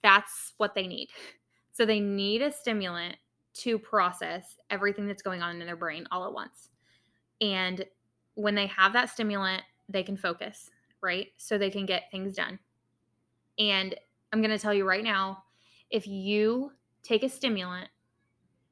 that's 0.03 0.53
what 0.57 0.75
they 0.75 0.85
need. 0.85 1.09
So 1.73 1.85
they 1.85 1.99
need 1.99 2.43
a 2.43 2.51
stimulant 2.51 3.17
to 3.55 3.79
process 3.79 4.57
everything 4.69 5.07
that's 5.07 5.23
going 5.23 5.41
on 5.41 5.59
in 5.59 5.65
their 5.65 5.75
brain 5.75 6.05
all 6.11 6.25
at 6.25 6.33
once. 6.33 6.69
And 7.41 7.83
when 8.35 8.53
they 8.53 8.67
have 8.67 8.93
that 8.93 9.09
stimulant, 9.09 9.63
they 9.89 10.03
can 10.03 10.15
focus, 10.15 10.69
right? 11.01 11.27
So 11.37 11.57
they 11.57 11.71
can 11.71 11.87
get 11.87 12.11
things 12.11 12.35
done. 12.35 12.59
And 13.57 13.95
I'm 14.31 14.41
going 14.41 14.51
to 14.51 14.59
tell 14.59 14.73
you 14.73 14.87
right 14.87 15.03
now 15.03 15.43
if 15.89 16.05
you 16.05 16.71
take 17.01 17.23
a 17.23 17.29
stimulant 17.29 17.89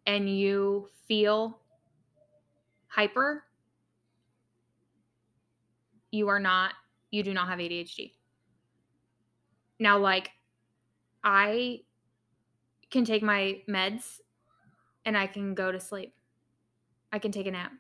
and 0.05 0.29
you 0.29 0.89
feel 1.07 1.61
hyper, 2.95 3.43
you 6.11 6.29
are 6.29 6.39
not, 6.39 6.73
you 7.11 7.23
do 7.23 7.33
not 7.33 7.49
have 7.49 7.59
ADHD. 7.59 8.13
Now, 9.79 9.97
like, 9.97 10.31
I 11.21 11.81
can 12.89 13.03
take 13.03 13.21
my 13.21 13.61
meds 13.69 14.19
and 15.03 15.17
I 15.17 15.27
can 15.27 15.53
go 15.55 15.73
to 15.73 15.79
sleep. 15.79 16.13
I 17.11 17.19
can 17.19 17.33
take 17.33 17.47
a 17.47 17.51
nap. 17.51 17.71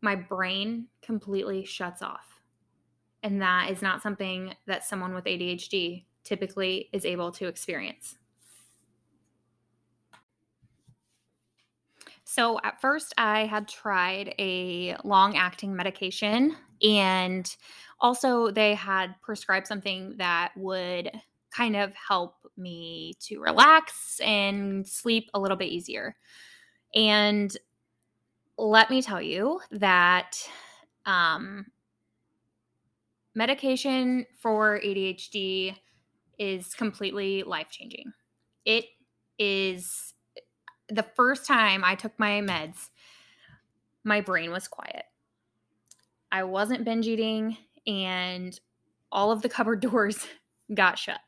My 0.00 0.16
brain 0.16 0.86
completely 1.02 1.64
shuts 1.64 2.00
off. 2.00 2.40
And 3.22 3.42
that 3.42 3.70
is 3.70 3.82
not 3.82 4.02
something 4.02 4.54
that 4.66 4.84
someone 4.84 5.12
with 5.12 5.24
ADHD 5.24 6.04
typically 6.24 6.88
is 6.92 7.04
able 7.04 7.32
to 7.32 7.48
experience. 7.48 8.16
So, 12.36 12.60
at 12.62 12.82
first, 12.82 13.14
I 13.16 13.46
had 13.46 13.66
tried 13.66 14.34
a 14.38 14.94
long 15.04 15.38
acting 15.38 15.74
medication, 15.74 16.54
and 16.82 17.56
also 17.98 18.50
they 18.50 18.74
had 18.74 19.14
prescribed 19.22 19.66
something 19.66 20.16
that 20.18 20.52
would 20.54 21.10
kind 21.50 21.76
of 21.76 21.94
help 21.94 22.34
me 22.58 23.14
to 23.20 23.40
relax 23.40 24.20
and 24.22 24.86
sleep 24.86 25.30
a 25.32 25.40
little 25.40 25.56
bit 25.56 25.70
easier. 25.70 26.14
And 26.94 27.56
let 28.58 28.90
me 28.90 29.00
tell 29.00 29.22
you 29.22 29.62
that 29.70 30.36
um, 31.06 31.64
medication 33.34 34.26
for 34.42 34.78
ADHD 34.84 35.74
is 36.38 36.74
completely 36.74 37.44
life 37.44 37.68
changing. 37.70 38.12
It 38.66 38.84
is 39.38 40.12
the 40.88 41.06
first 41.14 41.46
time 41.46 41.84
I 41.84 41.94
took 41.94 42.18
my 42.18 42.40
meds, 42.40 42.90
my 44.04 44.20
brain 44.20 44.50
was 44.50 44.68
quiet. 44.68 45.04
I 46.30 46.44
wasn't 46.44 46.84
binge 46.84 47.06
eating, 47.06 47.56
and 47.86 48.58
all 49.10 49.30
of 49.30 49.42
the 49.42 49.48
cupboard 49.48 49.80
doors 49.80 50.26
got 50.74 50.98
shut. 50.98 51.20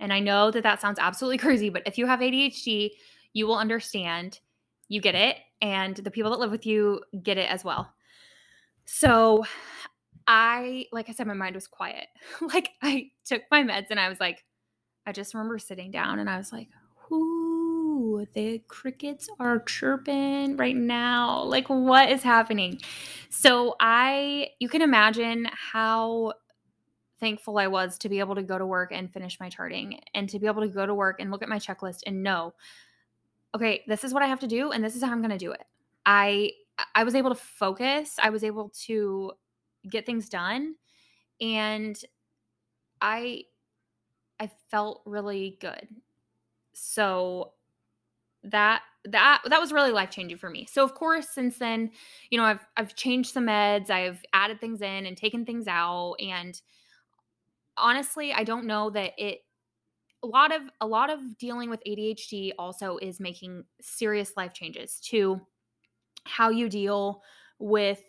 And 0.00 0.12
I 0.12 0.20
know 0.20 0.50
that 0.50 0.62
that 0.62 0.80
sounds 0.80 0.98
absolutely 0.98 1.38
crazy, 1.38 1.70
but 1.70 1.82
if 1.86 1.98
you 1.98 2.06
have 2.06 2.20
ADHD, 2.20 2.90
you 3.32 3.46
will 3.46 3.56
understand. 3.56 4.40
You 4.88 5.00
get 5.00 5.14
it. 5.14 5.36
And 5.62 5.96
the 5.96 6.10
people 6.10 6.30
that 6.30 6.40
live 6.40 6.50
with 6.50 6.66
you 6.66 7.00
get 7.22 7.38
it 7.38 7.50
as 7.50 7.64
well. 7.64 7.92
So 8.84 9.44
I, 10.26 10.86
like 10.92 11.08
I 11.08 11.12
said, 11.12 11.26
my 11.26 11.34
mind 11.34 11.54
was 11.54 11.66
quiet. 11.66 12.06
like 12.40 12.70
I 12.82 13.10
took 13.24 13.42
my 13.50 13.62
meds 13.62 13.86
and 13.90 14.00
I 14.00 14.08
was 14.08 14.20
like, 14.20 14.44
I 15.06 15.12
just 15.12 15.34
remember 15.34 15.58
sitting 15.58 15.90
down 15.90 16.18
and 16.18 16.28
I 16.28 16.36
was 16.36 16.52
like, 16.52 16.68
"Ooh, 17.94 18.26
the 18.34 18.60
crickets 18.68 19.28
are 19.38 19.60
chirping 19.60 20.56
right 20.56 20.76
now. 20.76 21.42
Like, 21.44 21.68
what 21.68 22.10
is 22.10 22.22
happening? 22.22 22.80
So, 23.30 23.76
I, 23.80 24.48
you 24.60 24.68
can 24.68 24.82
imagine 24.82 25.46
how 25.52 26.34
thankful 27.20 27.58
I 27.58 27.68
was 27.68 27.96
to 27.98 28.08
be 28.08 28.18
able 28.18 28.34
to 28.34 28.42
go 28.42 28.58
to 28.58 28.66
work 28.66 28.90
and 28.92 29.12
finish 29.12 29.38
my 29.40 29.48
charting 29.48 30.00
and 30.14 30.28
to 30.28 30.38
be 30.38 30.46
able 30.46 30.62
to 30.62 30.68
go 30.68 30.86
to 30.86 30.94
work 30.94 31.20
and 31.20 31.30
look 31.30 31.42
at 31.42 31.48
my 31.48 31.58
checklist 31.58 32.00
and 32.06 32.22
know, 32.22 32.54
okay, 33.54 33.84
this 33.86 34.04
is 34.04 34.12
what 34.12 34.22
I 34.22 34.26
have 34.26 34.40
to 34.40 34.46
do 34.46 34.72
and 34.72 34.84
this 34.84 34.96
is 34.96 35.02
how 35.02 35.12
I'm 35.12 35.20
going 35.20 35.30
to 35.30 35.38
do 35.38 35.52
it. 35.52 35.64
I, 36.04 36.50
I 36.94 37.04
was 37.04 37.14
able 37.14 37.30
to 37.30 37.36
focus. 37.36 38.16
I 38.22 38.30
was 38.30 38.44
able 38.44 38.70
to 38.86 39.32
get 39.88 40.06
things 40.06 40.28
done 40.28 40.74
and 41.40 42.00
i 43.00 43.42
i 44.40 44.50
felt 44.70 45.02
really 45.04 45.58
good 45.60 45.88
so 46.72 47.53
that 48.44 48.82
that 49.06 49.42
that 49.48 49.60
was 49.60 49.72
really 49.72 49.90
life 49.92 50.10
changing 50.10 50.38
for 50.38 50.50
me. 50.50 50.66
So 50.70 50.82
of 50.84 50.94
course 50.94 51.28
since 51.28 51.58
then, 51.58 51.90
you 52.30 52.38
know, 52.38 52.44
I've 52.44 52.66
I've 52.76 52.94
changed 52.94 53.32
some 53.32 53.46
meds, 53.46 53.90
I've 53.90 54.22
added 54.32 54.60
things 54.60 54.80
in 54.80 55.06
and 55.06 55.16
taken 55.16 55.44
things 55.44 55.66
out 55.68 56.14
and 56.20 56.60
honestly, 57.76 58.32
I 58.32 58.44
don't 58.44 58.66
know 58.66 58.90
that 58.90 59.12
it 59.18 59.40
a 60.22 60.26
lot 60.26 60.54
of 60.54 60.62
a 60.80 60.86
lot 60.86 61.10
of 61.10 61.36
dealing 61.38 61.70
with 61.70 61.82
ADHD 61.86 62.52
also 62.58 62.96
is 62.98 63.20
making 63.20 63.64
serious 63.80 64.32
life 64.36 64.54
changes 64.54 65.00
to 65.10 65.40
how 66.24 66.50
you 66.50 66.68
deal 66.68 67.22
with 67.58 68.00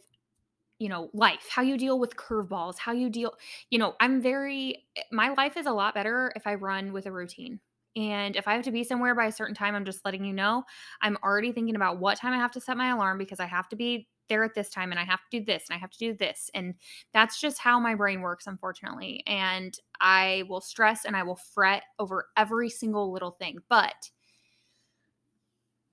you 0.80 0.90
know 0.90 1.10
life 1.14 1.48
how 1.50 1.62
you 1.62 1.78
deal 1.78 2.00
with 2.00 2.16
curveballs 2.18 2.78
how 2.78 2.92
you 2.92 3.10
deal 3.10 3.34
you 3.70 3.80
know 3.80 3.96
i'm 4.02 4.22
very 4.22 4.86
my 5.12 5.30
life 5.30 5.56
is 5.56 5.66
a 5.66 5.72
lot 5.72 5.94
better 5.94 6.34
if 6.36 6.46
i 6.46 6.54
run 6.56 6.92
with 6.92 7.06
a 7.06 7.12
routine 7.12 7.60
and 7.96 8.36
if 8.36 8.48
i 8.48 8.54
have 8.54 8.64
to 8.64 8.72
be 8.72 8.84
somewhere 8.84 9.16
by 9.16 9.26
a 9.26 9.32
certain 9.32 9.56
time 9.56 9.76
i'm 9.76 9.86
just 9.86 10.04
letting 10.06 10.26
you 10.26 10.34
know 10.34 10.64
i'm 11.02 11.18
already 11.24 11.52
thinking 11.52 11.76
about 11.76 12.00
what 12.00 12.18
time 12.18 12.34
i 12.34 12.38
have 12.38 12.52
to 12.52 12.62
set 12.62 12.78
my 12.78 12.90
alarm 12.90 13.18
because 13.18 13.40
i 13.40 13.46
have 13.46 13.68
to 13.70 13.76
be 13.76 14.08
there 14.28 14.44
at 14.44 14.56
this 14.56 14.70
time 14.70 14.92
and 14.92 15.00
i 15.00 15.04
have 15.04 15.20
to 15.20 15.40
do 15.40 15.46
this 15.46 15.66
and 15.70 15.76
i 15.76 15.80
have 15.80 15.92
to 15.92 16.00
do 16.00 16.14
this 16.14 16.50
and 16.54 16.74
that's 17.14 17.40
just 17.40 17.60
how 17.60 17.80
my 17.80 17.96
brain 17.96 18.22
works 18.22 18.48
unfortunately 18.48 19.24
and 19.28 19.80
i 20.02 20.44
will 20.50 20.62
stress 20.62 21.06
and 21.06 21.16
i 21.16 21.24
will 21.24 21.40
fret 21.54 21.84
over 22.00 22.28
every 22.38 22.70
single 22.70 23.12
little 23.12 23.32
thing 23.32 23.58
but 23.70 24.10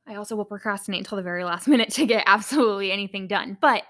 I 0.06 0.16
also 0.16 0.36
will 0.36 0.44
procrastinate 0.44 1.00
until 1.00 1.16
the 1.16 1.22
very 1.22 1.44
last 1.44 1.68
minute 1.68 1.90
to 1.90 2.06
get 2.06 2.24
absolutely 2.26 2.90
anything 2.92 3.28
done. 3.28 3.56
But 3.60 3.84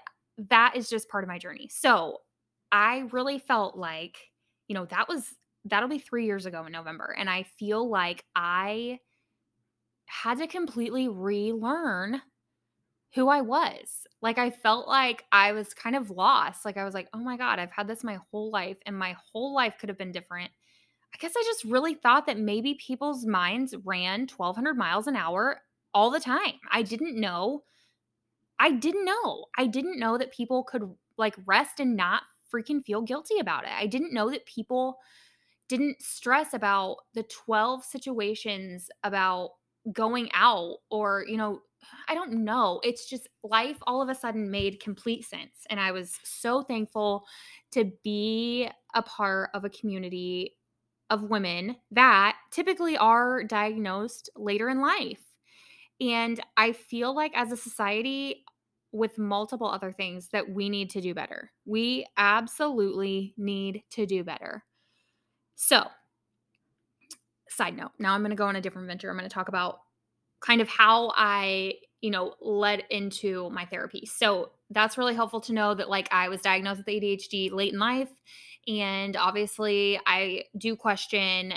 that 0.49 0.73
is 0.75 0.89
just 0.89 1.09
part 1.09 1.23
of 1.23 1.27
my 1.27 1.37
journey. 1.37 1.69
So 1.71 2.19
I 2.71 3.05
really 3.11 3.39
felt 3.39 3.77
like, 3.77 4.17
you 4.67 4.73
know, 4.73 4.85
that 4.85 5.07
was 5.07 5.27
that'll 5.65 5.89
be 5.89 5.99
three 5.99 6.25
years 6.25 6.45
ago 6.45 6.65
in 6.65 6.71
November. 6.71 7.15
And 7.17 7.29
I 7.29 7.43
feel 7.43 7.89
like 7.89 8.25
I 8.35 8.99
had 10.05 10.37
to 10.39 10.47
completely 10.47 11.07
relearn 11.07 12.21
who 13.15 13.29
I 13.29 13.41
was. 13.41 14.07
Like 14.21 14.37
I 14.37 14.49
felt 14.49 14.87
like 14.87 15.23
I 15.31 15.51
was 15.51 15.73
kind 15.73 15.95
of 15.95 16.09
lost. 16.09 16.65
Like 16.65 16.77
I 16.77 16.85
was 16.85 16.93
like, 16.93 17.07
oh 17.13 17.19
my 17.19 17.37
God, 17.37 17.59
I've 17.59 17.71
had 17.71 17.87
this 17.87 18.03
my 18.03 18.19
whole 18.31 18.51
life, 18.51 18.77
and 18.85 18.97
my 18.97 19.15
whole 19.31 19.53
life 19.53 19.77
could 19.79 19.89
have 19.89 19.97
been 19.97 20.11
different. 20.11 20.51
I 21.13 21.17
guess 21.19 21.33
I 21.37 21.43
just 21.45 21.63
really 21.65 21.93
thought 21.93 22.25
that 22.25 22.39
maybe 22.39 22.73
people's 22.73 23.25
minds 23.25 23.75
ran 23.83 24.21
1200 24.21 24.75
miles 24.75 25.05
an 25.05 25.15
hour 25.15 25.61
all 25.93 26.09
the 26.09 26.19
time. 26.19 26.53
I 26.71 26.81
didn't 26.81 27.19
know 27.19 27.63
I 28.59 28.71
didn't 28.71 29.05
know. 29.05 29.45
I 29.57 29.67
didn't 29.67 29.99
know 29.99 30.17
that 30.17 30.31
people 30.31 30.63
could 30.63 30.83
like 31.17 31.35
rest 31.45 31.79
and 31.79 31.95
not 31.95 32.23
freaking 32.53 32.83
feel 32.83 33.01
guilty 33.01 33.39
about 33.39 33.65
it. 33.65 33.71
I 33.71 33.87
didn't 33.87 34.13
know 34.13 34.29
that 34.29 34.45
people 34.45 34.99
didn't 35.75 36.01
stress 36.03 36.53
about 36.53 36.97
the 37.15 37.23
12 37.23 37.83
situations 37.83 38.89
about 39.03 39.51
going 39.91 40.29
out 40.33 40.77
or, 40.91 41.25
you 41.27 41.35
know, 41.35 41.61
I 42.07 42.13
don't 42.13 42.45
know. 42.45 42.79
It's 42.83 43.09
just 43.09 43.27
life 43.43 43.77
all 43.87 44.01
of 44.01 44.07
a 44.07 44.15
sudden 44.15 44.51
made 44.51 44.79
complete 44.79 45.25
sense. 45.25 45.65
And 45.71 45.79
I 45.79 45.91
was 45.91 46.19
so 46.23 46.61
thankful 46.61 47.25
to 47.71 47.91
be 48.03 48.69
a 48.93 49.01
part 49.01 49.49
of 49.55 49.65
a 49.65 49.69
community 49.69 50.55
of 51.09 51.23
women 51.23 51.75
that 51.91 52.37
typically 52.51 52.95
are 52.95 53.43
diagnosed 53.43 54.29
later 54.35 54.69
in 54.69 54.79
life. 54.79 55.23
And 55.99 56.39
I 56.55 56.71
feel 56.71 57.15
like 57.15 57.31
as 57.35 57.51
a 57.51 57.57
society, 57.57 58.45
with 58.91 59.17
multiple 59.17 59.67
other 59.67 59.91
things, 59.91 60.29
that 60.29 60.47
we 60.47 60.69
need 60.69 60.91
to 60.91 61.01
do 61.01 61.15
better. 61.15 61.51
We 61.65 62.05
absolutely 62.15 63.33
need 63.37 63.81
to 63.93 64.05
do 64.05 64.23
better. 64.23 64.63
So, 65.65 65.87
side 67.47 67.77
note, 67.77 67.91
now 67.97 68.13
I'm 68.13 68.21
going 68.21 68.31
to 68.31 68.35
go 68.35 68.47
on 68.47 68.57
a 68.57 68.61
different 68.61 68.87
venture. 68.87 69.09
I'm 69.09 69.17
going 69.17 69.29
to 69.29 69.33
talk 69.33 69.47
about 69.47 69.79
kind 70.41 70.59
of 70.59 70.67
how 70.67 71.13
I, 71.15 71.75
you 72.01 72.11
know, 72.11 72.33
led 72.41 72.83
into 72.89 73.49
my 73.49 73.65
therapy. 73.65 74.05
So, 74.05 74.51
that's 74.71 74.97
really 74.97 75.15
helpful 75.15 75.39
to 75.41 75.53
know 75.53 75.73
that 75.73 75.89
like 75.89 76.09
I 76.11 76.27
was 76.29 76.41
diagnosed 76.41 76.79
with 76.79 76.87
ADHD 76.87 77.51
late 77.51 77.73
in 77.73 77.79
life 77.79 78.09
and 78.67 79.15
obviously 79.15 79.99
I 80.05 80.45
do 80.57 80.75
question 80.75 81.53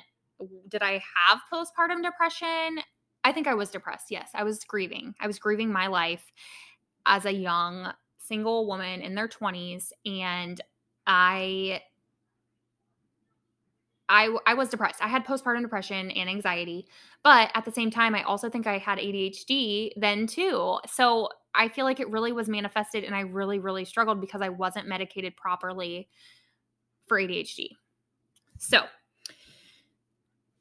did 0.68 0.82
I 0.82 1.02
have 1.16 1.40
postpartum 1.50 2.02
depression? 2.02 2.80
I 3.25 3.32
think 3.32 3.46
I 3.46 3.54
was 3.54 3.70
depressed. 3.70 4.10
Yes, 4.10 4.28
I 4.34 4.44
was 4.44 4.62
grieving. 4.64 5.14
I 5.18 5.26
was 5.26 5.38
grieving 5.38 5.72
my 5.72 5.86
life 5.86 6.30
as 7.06 7.25
a 7.25 7.32
young 7.32 7.90
single 8.18 8.66
woman 8.66 9.00
in 9.00 9.14
their 9.14 9.28
20s. 9.28 9.92
And 10.04 10.60
I 11.06 11.80
I 14.08 14.34
I 14.46 14.54
was 14.54 14.68
depressed. 14.68 15.02
I 15.02 15.08
had 15.08 15.25
postpartum 15.25 15.62
depression 15.62 16.10
and 16.10 16.28
anxiety, 16.28 16.86
but 17.25 17.50
at 17.54 17.64
the 17.64 17.72
same 17.72 17.90
time 17.90 18.14
I 18.14 18.22
also 18.22 18.48
think 18.48 18.66
I 18.66 18.78
had 18.78 18.98
ADHD 18.98 19.90
then 19.96 20.26
too. 20.26 20.78
So 20.86 21.28
I 21.54 21.68
feel 21.68 21.84
like 21.84 22.00
it 22.00 22.10
really 22.10 22.32
was 22.32 22.48
manifested 22.48 23.04
and 23.04 23.14
I 23.14 23.20
really 23.20 23.58
really 23.58 23.84
struggled 23.84 24.20
because 24.20 24.42
I 24.42 24.48
wasn't 24.48 24.88
medicated 24.88 25.36
properly 25.36 26.08
for 27.06 27.18
ADHD. 27.20 27.70
So, 28.58 28.82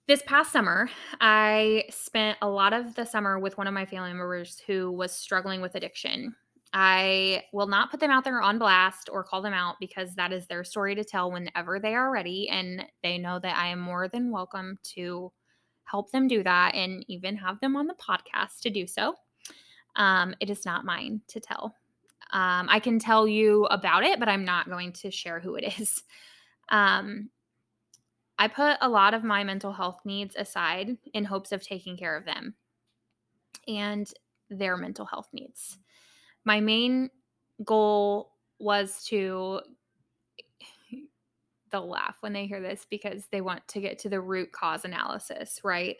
this 0.07 0.21
past 0.25 0.51
summer, 0.51 0.89
I 1.19 1.85
spent 1.89 2.37
a 2.41 2.49
lot 2.49 2.73
of 2.73 2.95
the 2.95 3.05
summer 3.05 3.39
with 3.39 3.57
one 3.57 3.67
of 3.67 3.73
my 3.73 3.85
family 3.85 4.13
members 4.13 4.61
who 4.67 4.91
was 4.91 5.11
struggling 5.11 5.61
with 5.61 5.75
addiction. 5.75 6.35
I 6.77 7.45
will 7.53 7.67
not 7.67 7.89
put 7.89 8.01
them 8.01 8.11
out 8.11 8.25
there 8.25 8.41
on 8.41 8.59
blast 8.59 9.09
or 9.09 9.23
call 9.23 9.41
them 9.41 9.53
out 9.53 9.77
because 9.79 10.13
that 10.15 10.33
is 10.33 10.45
their 10.45 10.65
story 10.65 10.93
to 10.95 11.05
tell 11.05 11.31
whenever 11.31 11.79
they 11.79 11.95
are 11.95 12.11
ready. 12.11 12.49
And 12.49 12.85
they 13.01 13.17
know 13.17 13.39
that 13.39 13.55
I 13.55 13.67
am 13.67 13.79
more 13.79 14.09
than 14.09 14.29
welcome 14.29 14.77
to 14.95 15.31
help 15.85 16.11
them 16.11 16.27
do 16.27 16.43
that 16.43 16.75
and 16.75 17.05
even 17.07 17.37
have 17.37 17.61
them 17.61 17.77
on 17.77 17.87
the 17.87 17.93
podcast 17.93 18.59
to 18.63 18.69
do 18.69 18.85
so. 18.87 19.15
Um, 19.95 20.35
it 20.41 20.49
is 20.49 20.65
not 20.65 20.83
mine 20.83 21.21
to 21.29 21.39
tell. 21.39 21.73
Um, 22.33 22.67
I 22.69 22.81
can 22.81 22.99
tell 22.99 23.25
you 23.25 23.67
about 23.67 24.03
it, 24.03 24.19
but 24.19 24.27
I'm 24.27 24.43
not 24.43 24.69
going 24.69 24.91
to 24.93 25.11
share 25.11 25.39
who 25.39 25.55
it 25.55 25.63
is. 25.79 26.03
Um, 26.67 27.29
I 28.37 28.49
put 28.49 28.79
a 28.81 28.89
lot 28.89 29.13
of 29.13 29.23
my 29.23 29.45
mental 29.45 29.71
health 29.71 30.01
needs 30.03 30.35
aside 30.35 30.97
in 31.13 31.23
hopes 31.23 31.53
of 31.53 31.63
taking 31.63 31.95
care 31.95 32.17
of 32.17 32.25
them 32.25 32.55
and 33.65 34.13
their 34.49 34.75
mental 34.75 35.05
health 35.05 35.29
needs 35.31 35.77
my 36.45 36.59
main 36.59 37.09
goal 37.63 38.31
was 38.59 39.03
to 39.05 39.59
they'll 41.71 41.89
laugh 41.89 42.17
when 42.21 42.31
they 42.31 42.45
hear 42.45 42.61
this 42.61 42.85
because 42.89 43.25
they 43.31 43.41
want 43.41 43.67
to 43.67 43.81
get 43.81 43.99
to 43.99 44.09
the 44.09 44.21
root 44.21 44.51
cause 44.51 44.85
analysis, 44.85 45.59
right? 45.63 45.97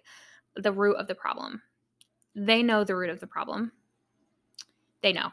The 0.55 0.71
root 0.71 0.95
of 0.95 1.07
the 1.07 1.15
problem. 1.15 1.61
They 2.35 2.63
know 2.63 2.83
the 2.83 2.95
root 2.95 3.09
of 3.09 3.19
the 3.19 3.27
problem. 3.27 3.71
They 5.01 5.11
know. 5.11 5.31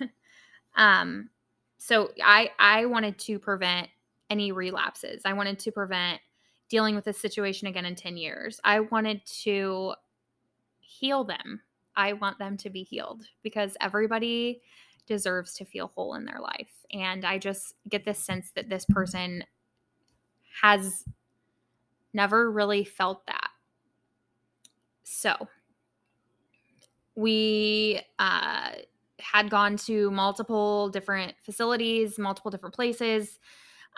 um 0.76 1.30
so 1.78 2.10
I 2.22 2.50
I 2.58 2.86
wanted 2.86 3.18
to 3.20 3.38
prevent 3.38 3.88
any 4.28 4.52
relapses. 4.52 5.22
I 5.24 5.32
wanted 5.32 5.58
to 5.60 5.72
prevent 5.72 6.20
dealing 6.68 6.94
with 6.94 7.04
this 7.04 7.18
situation 7.18 7.66
again 7.66 7.86
in 7.86 7.94
10 7.94 8.18
years. 8.18 8.60
I 8.62 8.80
wanted 8.80 9.24
to 9.42 9.94
heal 10.80 11.24
them 11.24 11.62
I 11.98 12.12
want 12.14 12.38
them 12.38 12.56
to 12.58 12.70
be 12.70 12.84
healed 12.84 13.24
because 13.42 13.76
everybody 13.80 14.62
deserves 15.06 15.54
to 15.54 15.64
feel 15.64 15.90
whole 15.94 16.14
in 16.14 16.24
their 16.24 16.38
life. 16.40 16.70
And 16.92 17.24
I 17.24 17.38
just 17.38 17.74
get 17.88 18.04
this 18.04 18.20
sense 18.20 18.52
that 18.54 18.68
this 18.70 18.86
person 18.88 19.42
has 20.62 21.04
never 22.14 22.50
really 22.50 22.84
felt 22.84 23.26
that. 23.26 23.50
So 25.02 25.48
we 27.16 28.00
uh, 28.20 28.70
had 29.18 29.50
gone 29.50 29.76
to 29.78 30.10
multiple 30.12 30.90
different 30.90 31.34
facilities, 31.42 32.16
multiple 32.16 32.52
different 32.52 32.76
places. 32.76 33.40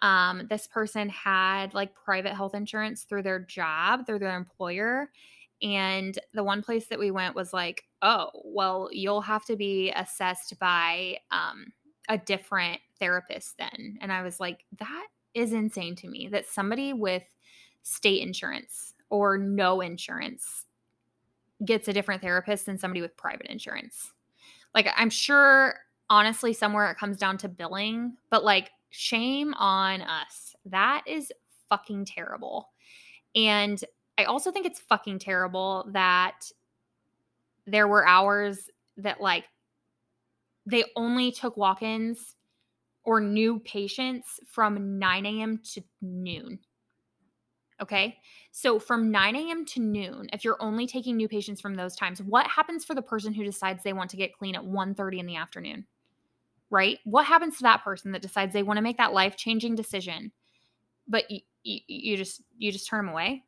Um, 0.00 0.47
this 0.49 0.66
person 0.66 1.11
had 1.11 1.75
like 1.75 1.95
private 1.95 2.33
health 2.33 2.54
insurance 2.54 3.04
through 3.04 3.25
their 3.25 3.40
job, 3.40 4.07
through 4.07 4.21
their 4.21 4.37
employer. 4.37 5.11
And 5.62 6.19
the 6.33 6.45
one 6.45 6.62
place 6.62 6.87
that 6.87 6.99
we 6.99 7.11
went 7.11 7.35
was 7.35 7.52
like, 7.52 7.85
oh, 8.02 8.31
well, 8.45 8.88
you'll 8.93 9.21
have 9.21 9.45
to 9.47 9.57
be 9.57 9.93
assessed 9.95 10.59
by 10.59 11.18
um, 11.31 11.73
a 12.09 12.16
different 12.16 12.81
therapist 12.99 13.59
then. 13.59 13.99
And 14.01 14.12
I 14.12 14.23
was 14.23 14.40
like, 14.40 14.64
that 14.79 15.07
is 15.35 15.53
insane 15.53 15.96
to 15.96 16.09
me 16.09 16.29
that 16.29 16.46
somebody 16.46 16.92
with 16.92 17.23
state 17.83 18.23
insurance 18.23 18.94
or 19.11 19.37
no 19.38 19.81
insurance 19.81 20.66
gets 21.64 21.88
a 21.88 21.92
different 21.92 22.23
therapist 22.23 22.66
than 22.66 22.79
somebody 22.79 23.03
with 23.03 23.16
private 23.16 23.46
insurance. 23.46 24.12
Like, 24.75 24.88
I'm 24.96 25.11
sure, 25.11 25.75
honestly, 26.09 26.53
somewhere 26.53 26.90
it 26.90 26.96
comes 26.96 27.18
down 27.18 27.37
to 27.38 27.49
billing, 27.49 28.16
but 28.31 28.44
like, 28.44 28.70
shame 28.90 29.55
on 29.55 30.01
us. 30.01 30.55
That 30.64 31.03
is 31.07 31.33
fucking 31.68 32.07
terrible. 32.07 32.70
And 33.35 33.83
I 34.20 34.24
also 34.24 34.52
think 34.52 34.66
it's 34.66 34.80
fucking 34.80 35.18
terrible 35.18 35.88
that 35.92 36.40
there 37.66 37.88
were 37.88 38.06
hours 38.06 38.68
that 38.98 39.20
like 39.20 39.44
they 40.66 40.85
only 40.96 41.33
took 41.33 41.56
walk-ins 41.56 42.37
or 43.04 43.20
new 43.20 43.61
patients 43.61 44.40
from 44.46 44.98
9 44.98 45.26
a.m. 45.26 45.61
to 45.72 45.83
noon. 46.02 46.61
Okay. 47.80 48.18
So 48.52 48.78
from 48.78 49.11
9 49.11 49.37
a.m. 49.37 49.64
to 49.66 49.80
noon, 49.80 50.28
if 50.33 50.44
you're 50.44 50.61
only 50.62 50.87
taking 50.87 51.16
new 51.16 51.28
patients 51.28 51.61
from 51.62 51.74
those 51.74 51.96
times, 51.96 52.20
what 52.22 52.46
happens 52.46 52.85
for 52.85 52.94
the 52.94 53.00
person 53.02 53.33
who 53.33 53.42
decides 53.42 53.83
they 53.83 53.94
want 53.94 54.11
to 54.11 54.18
get 54.18 54.37
clean 54.37 54.54
at 54.54 54.64
1:30 54.64 55.18
in 55.18 55.26
the 55.26 55.37
afternoon? 55.37 55.87
Right? 56.70 56.98
What 57.04 57.26
happens 57.26 57.56
to 57.59 57.62
that 57.64 57.83
person 57.83 58.12
that 58.12 58.22
decides 58.22 58.52
they 58.52 58.62
want 58.62 58.76
to 58.78 58.83
make 58.83 58.98
that 58.98 59.12
life-changing 59.14 59.76
decision, 59.76 60.33
but 61.09 61.24
you 61.64 62.16
just 62.16 62.42
you 62.59 62.72
just 62.72 62.88
turn 62.88 63.04
them 63.06 63.12
away? 63.12 63.44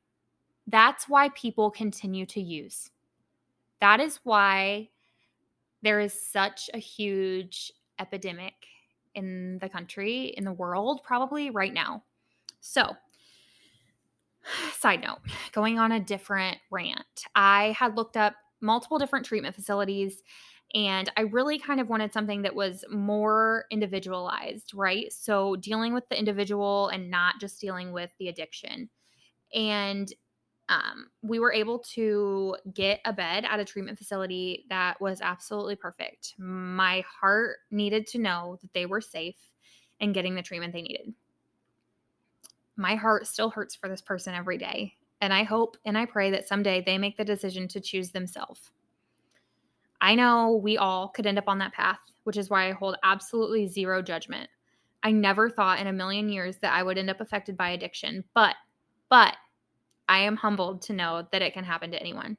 That's 0.67 1.09
why 1.09 1.29
people 1.31 1.71
continue 1.71 2.27
to 2.27 2.41
use. 2.41 2.91
That 3.81 4.01
is 4.01 4.21
why 4.23 4.91
there 5.83 6.01
is 6.01 6.13
such 6.13 6.71
a 6.73 6.79
huge 6.79 7.73
epidemic 7.99 8.55
in 9.15 9.59
the 9.61 9.69
country, 9.69 10.27
in 10.37 10.45
the 10.45 10.53
world, 10.53 11.03
probably 11.05 11.51
right 11.51 11.73
now. 11.73 12.05
So, 12.61 12.97
side 14.79 15.03
note, 15.03 15.19
going 15.53 15.79
on 15.79 15.93
a 15.93 16.01
different 16.01 16.59
rant, 16.71 17.25
I 17.35 17.75
had 17.79 17.97
looked 17.97 18.17
up 18.17 18.35
multiple 18.61 18.99
different 18.99 19.27
treatment 19.27 19.55
facilities 19.55 20.23
and 20.75 21.11
I 21.17 21.23
really 21.23 21.59
kind 21.59 21.81
of 21.81 21.89
wanted 21.89 22.13
something 22.13 22.43
that 22.43 22.55
was 22.55 22.85
more 22.91 23.67
individualized, 23.71 24.73
right? 24.75 25.13
So, 25.13 25.57
dealing 25.57 25.93
with 25.93 26.09
the 26.09 26.19
individual 26.19 26.89
and 26.89 27.11
not 27.11 27.41
just 27.41 27.61
dealing 27.61 27.93
with 27.93 28.11
the 28.19 28.29
addiction. 28.29 28.89
And 29.55 30.11
um, 30.69 31.09
we 31.23 31.39
were 31.39 31.53
able 31.53 31.79
to 31.81 32.57
get 32.73 33.01
a 33.05 33.13
bed 33.13 33.45
at 33.45 33.61
a 33.61 33.65
treatment 33.65 33.99
facility 33.99 34.65
that 34.71 35.01
was 35.01 35.21
absolutely 35.21 35.77
perfect. 35.77 36.35
My 36.39 37.05
heart 37.21 37.59
needed 37.71 38.07
to 38.09 38.19
know 38.19 38.59
that 38.63 38.73
they 38.73 38.87
were 38.87 39.01
safe 39.01 39.37
and 40.01 40.15
getting 40.15 40.35
the 40.35 40.43
treatment 40.43 40.73
they 40.73 40.83
needed. 40.83 41.13
My 42.77 42.95
heart 42.95 43.27
still 43.27 43.51
hurts 43.51 43.75
for 43.75 43.89
this 43.89 44.01
person 44.01 44.35
every 44.35 44.57
day. 44.57 44.95
And 45.21 45.33
I 45.33 45.45
hope 45.45 45.77
and 45.85 45.97
I 45.97 46.07
pray 46.07 46.31
that 46.31 46.49
someday 46.49 46.83
they 46.85 46.99
make 46.99 47.17
the 47.17 47.25
decision 47.25 47.69
to 47.69 47.81
choose 47.81 48.11
themselves. 48.11 48.71
I 50.01 50.17
know 50.17 50.61
we 50.63 50.79
all 50.79 51.09
could 51.09 51.27
end 51.27 51.39
up 51.39 51.49
on 51.49 51.59
that 51.59 51.75
path, 51.75 52.01
which 52.25 52.37
is 52.37 52.51
why 52.51 52.69
I 52.69 52.73
hold 52.73 52.97
absolutely 53.05 53.69
zero 53.69 54.03
judgment. 54.03 54.51
I 55.05 55.13
never 55.13 55.49
thought 55.49 55.79
in 55.79 55.87
a 55.87 55.93
million 55.93 56.29
years 56.29 56.57
that 56.59 56.73
I 56.73 56.83
would 56.83 56.99
end 56.99 57.11
up 57.11 57.21
affected 57.21 57.57
by 57.57 57.71
addiction, 57.71 58.25
but, 58.35 58.57
but 59.11 59.37
I 60.13 60.19
am 60.19 60.37
humbled 60.37 60.83
to 60.83 60.93
know 60.93 61.27
that 61.33 61.41
it 61.41 61.55
can 61.55 61.65
happen 61.65 61.91
to 61.91 61.99
anyone. 61.99 62.37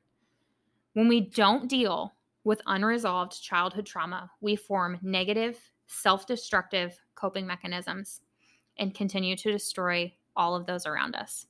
When 0.94 1.08
we 1.08 1.22
don't 1.22 1.68
deal 1.68 2.14
with 2.44 2.62
unresolved 2.68 3.42
childhood 3.42 3.88
trauma, 3.88 4.30
we 4.42 4.56
form 4.56 5.00
negative, 5.02 5.60
self 5.88 6.28
destructive 6.28 6.96
coping 7.16 7.48
mechanisms 7.48 8.22
and 8.78 8.94
continue 8.94 9.36
to 9.38 9.52
destroy 9.52 10.14
all 10.36 10.56
of 10.56 10.68
those 10.68 10.86
around 10.86 11.16
us. 11.16 11.48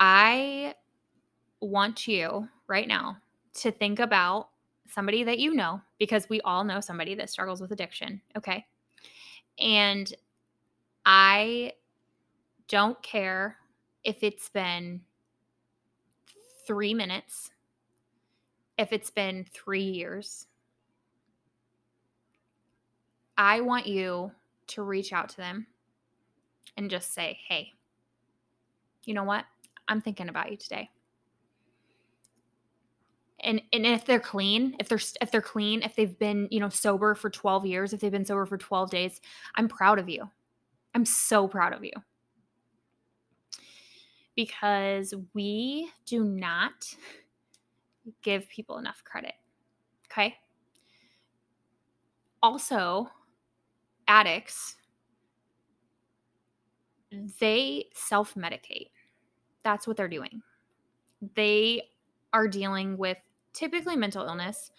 I 0.00 0.74
want 1.60 2.08
you 2.08 2.48
right 2.66 2.88
now 2.88 3.18
to 3.60 3.70
think 3.70 4.00
about 4.00 4.48
somebody 4.88 5.22
that 5.22 5.38
you 5.38 5.54
know, 5.54 5.80
because 6.00 6.28
we 6.28 6.40
all 6.40 6.64
know 6.64 6.80
somebody 6.80 7.14
that 7.14 7.30
struggles 7.30 7.60
with 7.60 7.70
addiction, 7.70 8.20
okay? 8.36 8.66
And 9.60 10.12
I 11.06 11.74
don't 12.70 13.02
care 13.02 13.56
if 14.04 14.22
it's 14.22 14.48
been 14.48 15.00
three 16.66 16.94
minutes, 16.94 17.50
if 18.78 18.92
it's 18.92 19.10
been 19.10 19.44
three 19.52 19.82
years. 19.82 20.46
I 23.36 23.60
want 23.62 23.86
you 23.86 24.30
to 24.68 24.82
reach 24.82 25.12
out 25.12 25.30
to 25.30 25.36
them 25.36 25.66
and 26.76 26.88
just 26.88 27.12
say, 27.12 27.38
hey, 27.48 27.72
you 29.04 29.14
know 29.14 29.24
what? 29.24 29.44
I'm 29.88 30.00
thinking 30.00 30.28
about 30.28 30.52
you 30.52 30.56
today. 30.56 30.90
And, 33.40 33.60
and 33.72 33.84
if 33.84 34.04
they're 34.04 34.20
clean, 34.20 34.76
if 34.78 34.88
they're 34.88 35.00
if 35.20 35.32
they're 35.32 35.40
clean, 35.40 35.82
if 35.82 35.96
they've 35.96 36.18
been, 36.18 36.46
you 36.50 36.60
know, 36.60 36.68
sober 36.68 37.14
for 37.16 37.30
12 37.30 37.66
years, 37.66 37.92
if 37.92 38.00
they've 38.00 38.12
been 38.12 38.26
sober 38.26 38.46
for 38.46 38.58
12 38.58 38.90
days, 38.90 39.20
I'm 39.56 39.66
proud 39.66 39.98
of 39.98 40.08
you. 40.08 40.30
I'm 40.94 41.06
so 41.06 41.48
proud 41.48 41.72
of 41.72 41.82
you 41.82 41.92
because 44.44 45.12
we 45.34 45.90
do 46.06 46.24
not 46.24 46.72
give 48.22 48.48
people 48.48 48.78
enough 48.78 49.02
credit. 49.04 49.34
Okay. 50.10 50.34
Also, 52.42 53.10
addicts 54.08 54.76
they 57.38 57.86
self 57.92 58.34
medicate. 58.34 58.90
That's 59.62 59.86
what 59.86 59.98
they're 59.98 60.08
doing. 60.08 60.40
They 61.34 61.82
are 62.32 62.48
dealing 62.48 62.96
with 62.96 63.18
typically 63.52 63.96
mental 63.96 64.24
illness 64.24 64.70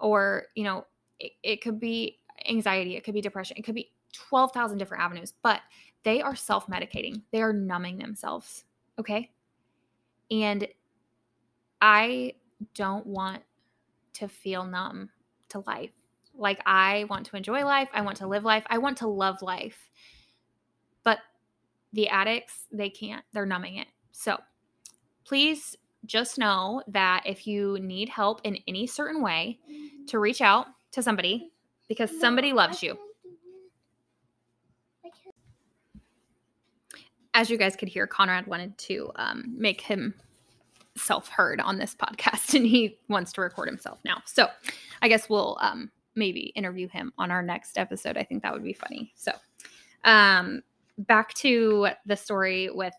or, 0.00 0.46
you 0.56 0.64
know, 0.64 0.86
it, 1.20 1.32
it 1.44 1.62
could 1.62 1.78
be 1.78 2.18
anxiety, 2.50 2.96
it 2.96 3.04
could 3.04 3.14
be 3.14 3.20
depression, 3.20 3.56
it 3.58 3.62
could 3.62 3.76
be 3.76 3.92
12,000 4.12 4.78
different 4.78 5.04
avenues, 5.04 5.34
but 5.40 5.60
they 6.02 6.20
are 6.20 6.34
self 6.34 6.66
medicating. 6.66 7.22
They 7.30 7.42
are 7.42 7.52
numbing 7.52 7.98
themselves. 7.98 8.64
Okay. 8.98 9.30
And 10.30 10.68
I 11.80 12.34
don't 12.74 13.06
want 13.06 13.42
to 14.14 14.28
feel 14.28 14.64
numb 14.64 15.10
to 15.50 15.62
life. 15.66 15.90
Like, 16.36 16.60
I 16.66 17.04
want 17.10 17.26
to 17.26 17.36
enjoy 17.36 17.64
life. 17.64 17.88
I 17.92 18.00
want 18.00 18.16
to 18.18 18.26
live 18.26 18.44
life. 18.44 18.64
I 18.68 18.78
want 18.78 18.98
to 18.98 19.06
love 19.06 19.42
life. 19.42 19.88
But 21.04 21.18
the 21.92 22.08
addicts, 22.08 22.66
they 22.72 22.90
can't. 22.90 23.24
They're 23.32 23.46
numbing 23.46 23.76
it. 23.76 23.88
So 24.12 24.38
please 25.24 25.76
just 26.06 26.38
know 26.38 26.82
that 26.88 27.22
if 27.24 27.46
you 27.46 27.78
need 27.80 28.08
help 28.08 28.40
in 28.44 28.58
any 28.66 28.86
certain 28.86 29.22
way, 29.22 29.58
to 30.08 30.18
reach 30.18 30.40
out 30.40 30.66
to 30.92 31.02
somebody 31.02 31.50
because 31.88 32.10
somebody 32.20 32.52
loves 32.52 32.82
you. 32.82 32.96
As 37.34 37.50
you 37.50 37.58
guys 37.58 37.76
could 37.76 37.88
hear, 37.88 38.06
Conrad 38.06 38.46
wanted 38.46 38.78
to 38.78 39.10
um, 39.16 39.54
make 39.56 39.80
himself 39.82 41.28
heard 41.28 41.60
on 41.60 41.78
this 41.78 41.94
podcast 41.94 42.54
and 42.54 42.66
he 42.66 42.98
wants 43.08 43.32
to 43.34 43.40
record 43.40 43.68
himself 43.68 43.98
now. 44.04 44.22
So 44.24 44.48
I 45.02 45.08
guess 45.08 45.28
we'll 45.28 45.58
um, 45.60 45.90
maybe 46.14 46.52
interview 46.54 46.88
him 46.88 47.12
on 47.18 47.30
our 47.30 47.42
next 47.42 47.78
episode. 47.78 48.16
I 48.16 48.22
think 48.22 48.42
that 48.42 48.52
would 48.52 48.64
be 48.64 48.72
funny. 48.72 49.12
So, 49.16 49.32
um, 50.04 50.62
back 50.98 51.34
to 51.34 51.88
the 52.06 52.16
story 52.16 52.70
with 52.70 52.94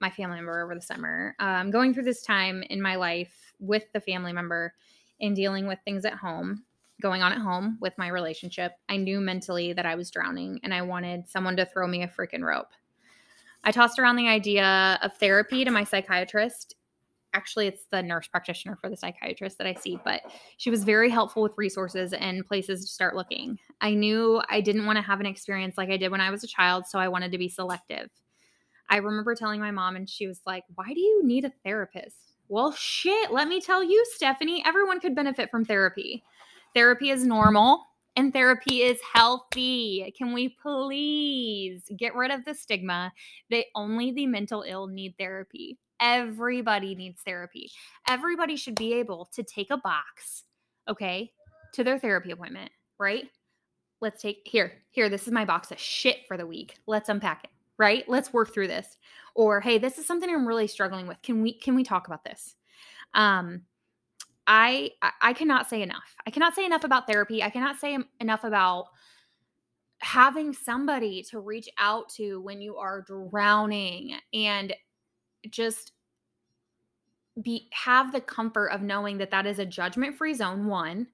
my 0.00 0.10
family 0.10 0.36
member 0.36 0.62
over 0.62 0.74
the 0.74 0.82
summer. 0.82 1.34
Um, 1.38 1.70
going 1.70 1.94
through 1.94 2.04
this 2.04 2.22
time 2.22 2.62
in 2.70 2.82
my 2.82 2.96
life 2.96 3.54
with 3.58 3.84
the 3.92 4.00
family 4.00 4.32
member 4.32 4.74
and 5.20 5.34
dealing 5.34 5.66
with 5.66 5.78
things 5.84 6.04
at 6.04 6.14
home, 6.14 6.64
going 7.00 7.22
on 7.22 7.32
at 7.32 7.38
home 7.38 7.78
with 7.80 7.96
my 7.96 8.08
relationship, 8.08 8.72
I 8.88 8.96
knew 8.96 9.20
mentally 9.20 9.72
that 9.72 9.86
I 9.86 9.94
was 9.94 10.10
drowning 10.10 10.60
and 10.62 10.74
I 10.74 10.82
wanted 10.82 11.28
someone 11.28 11.56
to 11.56 11.66
throw 11.66 11.86
me 11.86 12.02
a 12.02 12.08
freaking 12.08 12.42
rope. 12.42 12.68
I 13.64 13.72
tossed 13.72 13.98
around 13.98 14.16
the 14.16 14.28
idea 14.28 14.98
of 15.02 15.16
therapy 15.16 15.64
to 15.64 15.70
my 15.70 15.84
psychiatrist 15.84 16.74
actually 17.34 17.66
it's 17.66 17.84
the 17.90 18.02
nurse 18.02 18.26
practitioner 18.26 18.76
for 18.76 18.88
the 18.88 18.96
psychiatrist 18.96 19.58
that 19.58 19.66
I 19.66 19.74
see, 19.74 19.98
but 20.04 20.22
she 20.56 20.70
was 20.70 20.84
very 20.84 21.10
helpful 21.10 21.42
with 21.42 21.56
resources 21.56 22.12
and 22.12 22.46
places 22.46 22.82
to 22.82 22.86
start 22.86 23.16
looking. 23.16 23.58
I 23.80 23.94
knew 23.94 24.42
I 24.48 24.60
didn't 24.60 24.86
want 24.86 24.96
to 24.96 25.02
have 25.02 25.20
an 25.20 25.26
experience 25.26 25.78
like 25.78 25.90
I 25.90 25.96
did 25.96 26.10
when 26.10 26.20
I 26.20 26.30
was 26.30 26.44
a 26.44 26.48
child, 26.48 26.86
so 26.86 26.98
I 26.98 27.08
wanted 27.08 27.32
to 27.32 27.38
be 27.38 27.48
selective. 27.48 28.10
I 28.90 28.96
remember 28.96 29.34
telling 29.34 29.60
my 29.60 29.70
mom, 29.70 29.96
and 29.96 30.08
she 30.08 30.26
was 30.26 30.40
like, 30.46 30.64
Why 30.74 30.92
do 30.92 31.00
you 31.00 31.24
need 31.24 31.44
a 31.44 31.52
therapist? 31.64 32.34
Well, 32.48 32.72
shit, 32.72 33.32
let 33.32 33.48
me 33.48 33.60
tell 33.60 33.82
you, 33.82 34.04
Stephanie, 34.10 34.62
everyone 34.66 35.00
could 35.00 35.14
benefit 35.14 35.50
from 35.50 35.64
therapy. 35.64 36.22
Therapy 36.74 37.10
is 37.10 37.24
normal 37.24 37.86
and 38.16 38.32
therapy 38.32 38.82
is 38.82 38.98
healthy. 39.12 40.12
Can 40.16 40.32
we 40.32 40.50
please 40.50 41.82
get 41.96 42.14
rid 42.14 42.30
of 42.30 42.44
the 42.44 42.54
stigma 42.54 43.12
that 43.50 43.66
only 43.74 44.12
the 44.12 44.26
mental 44.26 44.64
ill 44.66 44.86
need 44.86 45.14
therapy? 45.18 45.78
Everybody 46.00 46.94
needs 46.94 47.22
therapy. 47.22 47.70
Everybody 48.08 48.56
should 48.56 48.74
be 48.74 48.94
able 48.94 49.30
to 49.34 49.42
take 49.42 49.70
a 49.70 49.76
box, 49.76 50.44
okay, 50.88 51.32
to 51.74 51.84
their 51.84 51.98
therapy 51.98 52.32
appointment, 52.32 52.70
right? 52.98 53.28
Let's 54.00 54.20
take 54.20 54.42
here, 54.44 54.72
here, 54.90 55.08
this 55.08 55.26
is 55.26 55.32
my 55.32 55.44
box 55.44 55.70
of 55.70 55.78
shit 55.78 56.26
for 56.26 56.36
the 56.36 56.46
week. 56.46 56.76
Let's 56.86 57.08
unpack 57.08 57.44
it, 57.44 57.50
right? 57.78 58.04
Let's 58.08 58.32
work 58.32 58.52
through 58.52 58.66
this. 58.68 58.98
Or 59.34 59.60
hey, 59.60 59.78
this 59.78 59.98
is 59.98 60.06
something 60.06 60.28
I'm 60.28 60.46
really 60.46 60.66
struggling 60.66 61.06
with. 61.06 61.22
Can 61.22 61.40
we 61.40 61.54
can 61.54 61.74
we 61.74 61.84
talk 61.84 62.08
about 62.08 62.24
this? 62.24 62.56
Um 63.14 63.62
I 64.46 64.90
I 65.20 65.32
cannot 65.32 65.68
say 65.68 65.82
enough. 65.82 66.16
I 66.26 66.30
cannot 66.30 66.54
say 66.54 66.64
enough 66.66 66.84
about 66.84 67.06
therapy. 67.06 67.42
I 67.42 67.50
cannot 67.50 67.78
say 67.78 67.96
enough 68.20 68.44
about 68.44 68.86
having 70.02 70.52
somebody 70.52 71.22
to 71.30 71.38
reach 71.38 71.68
out 71.78 72.08
to 72.08 72.40
when 72.40 72.60
you 72.60 72.76
are 72.76 73.02
drowning 73.06 74.16
and 74.34 74.74
just 75.48 75.92
be 77.40 77.68
have 77.72 78.12
the 78.12 78.20
comfort 78.20 78.68
of 78.68 78.82
knowing 78.82 79.18
that 79.18 79.30
that 79.30 79.46
is 79.46 79.58
a 79.58 79.64
judgment 79.64 80.16
free 80.16 80.34
zone 80.34 80.66
one 80.66 81.06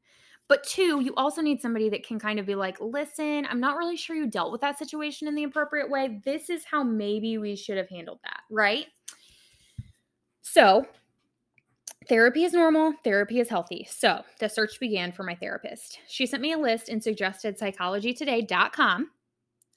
but 0.49 0.65
two 0.65 1.01
you 1.01 1.15
also 1.17 1.41
need 1.41 1.61
somebody 1.61 1.89
that 1.89 2.05
can 2.05 2.19
kind 2.19 2.41
of 2.41 2.47
be 2.47 2.55
like 2.55 2.77
listen 2.81 3.47
i'm 3.49 3.61
not 3.61 3.77
really 3.77 3.97
sure 3.97 4.17
you 4.17 4.27
dealt 4.27 4.51
with 4.51 4.61
that 4.61 4.79
situation 4.79 5.29
in 5.29 5.35
the 5.35 5.45
appropriate 5.45 5.89
way 5.89 6.21
this 6.25 6.51
is 6.51 6.65
how 6.65 6.83
maybe 6.83 7.39
we 7.39 7.55
should 7.55 7.77
have 7.77 7.89
handled 7.89 8.19
that 8.25 8.41
right 8.51 8.87
so 10.43 10.85
therapy 12.09 12.45
is 12.45 12.53
normal 12.53 12.95
therapy 13.05 13.41
is 13.41 13.49
healthy 13.49 13.87
so 13.91 14.23
the 14.41 14.49
search 14.49 14.81
began 14.81 15.13
for 15.13 15.23
my 15.23 15.35
therapist 15.35 15.99
she 16.09 16.27
sent 16.27 16.43
me 16.43 16.53
a 16.53 16.59
list 16.59 16.89
and 16.89 17.03
suggested 17.03 17.59
psychologytoday.com 17.59 19.11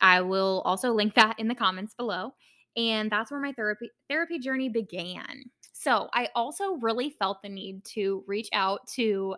i 0.02 0.22
will 0.22 0.62
also 0.66 0.92
link 0.92 1.14
that 1.16 1.38
in 1.40 1.48
the 1.48 1.56
comments 1.56 1.94
below 1.94 2.34
and 2.78 3.12
that's 3.12 3.32
where 3.32 3.42
my 3.42 3.52
therapy 3.52 3.90
therapy 4.10 4.40
journey 4.40 4.70
began. 4.70 5.44
So, 5.74 6.10
I 6.14 6.30
also 6.36 6.76
really 6.76 7.16
felt 7.20 7.42
the 7.42 7.50
need 7.50 7.84
to 7.86 8.24
reach 8.28 8.50
out 8.54 8.88
to 8.96 9.36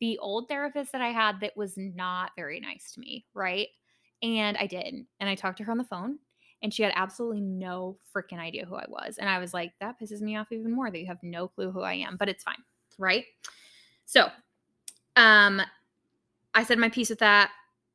the 0.00 0.18
old 0.18 0.48
therapist 0.48 0.92
that 0.92 1.00
I 1.00 1.08
had 1.08 1.40
that 1.40 1.56
was 1.56 1.74
not 1.76 2.30
very 2.36 2.60
nice 2.60 2.92
to 2.92 3.00
me, 3.00 3.26
right? 3.34 3.68
And 4.22 4.56
I 4.58 4.66
did. 4.66 4.94
And 5.18 5.28
I 5.28 5.34
talked 5.34 5.58
to 5.58 5.64
her 5.64 5.72
on 5.72 5.78
the 5.78 5.84
phone 5.84 6.18
and 6.62 6.72
she 6.72 6.82
had 6.82 6.92
absolutely 6.96 7.40
no 7.40 7.98
freaking 8.14 8.38
idea 8.38 8.66
who 8.66 8.74
I 8.74 8.86
was. 8.88 9.18
And 9.18 9.28
I 9.28 9.38
was 9.38 9.54
like, 9.54 9.72
that 9.80 10.00
pisses 10.00 10.20
me 10.20 10.36
off 10.36 10.52
even 10.52 10.72
more 10.72 10.90
that 10.90 10.98
you 10.98 11.06
have 11.06 11.22
no 11.22 11.48
clue 11.48 11.70
who 11.70 11.82
I 11.82 11.94
am, 11.94 12.16
but 12.16 12.28
it's 12.28 12.42
fine, 12.44 12.62
right? 12.98 13.24
So, 14.04 14.28
um 15.16 15.62
I 16.54 16.64
said 16.64 16.78
my 16.78 16.88
piece 16.88 17.10
with 17.10 17.20
that. 17.20 17.50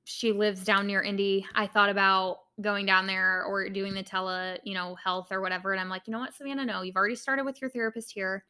She 0.05 0.31
lives 0.31 0.63
down 0.63 0.87
near 0.87 1.01
Indy. 1.01 1.45
I 1.55 1.67
thought 1.67 1.89
about 1.89 2.37
going 2.61 2.85
down 2.85 3.07
there 3.07 3.43
or 3.43 3.67
doing 3.69 3.93
the 3.93 4.03
tele, 4.03 4.59
you 4.63 4.73
know, 4.73 4.95
health 4.95 5.31
or 5.31 5.41
whatever. 5.41 5.71
And 5.71 5.81
I'm 5.81 5.89
like, 5.89 6.03
you 6.05 6.11
know 6.11 6.19
what, 6.19 6.35
Savannah, 6.35 6.65
no, 6.65 6.81
you've 6.81 6.95
already 6.95 7.15
started 7.15 7.45
with 7.45 7.59
your 7.61 7.69
therapist 7.69 8.11
here. 8.11 8.45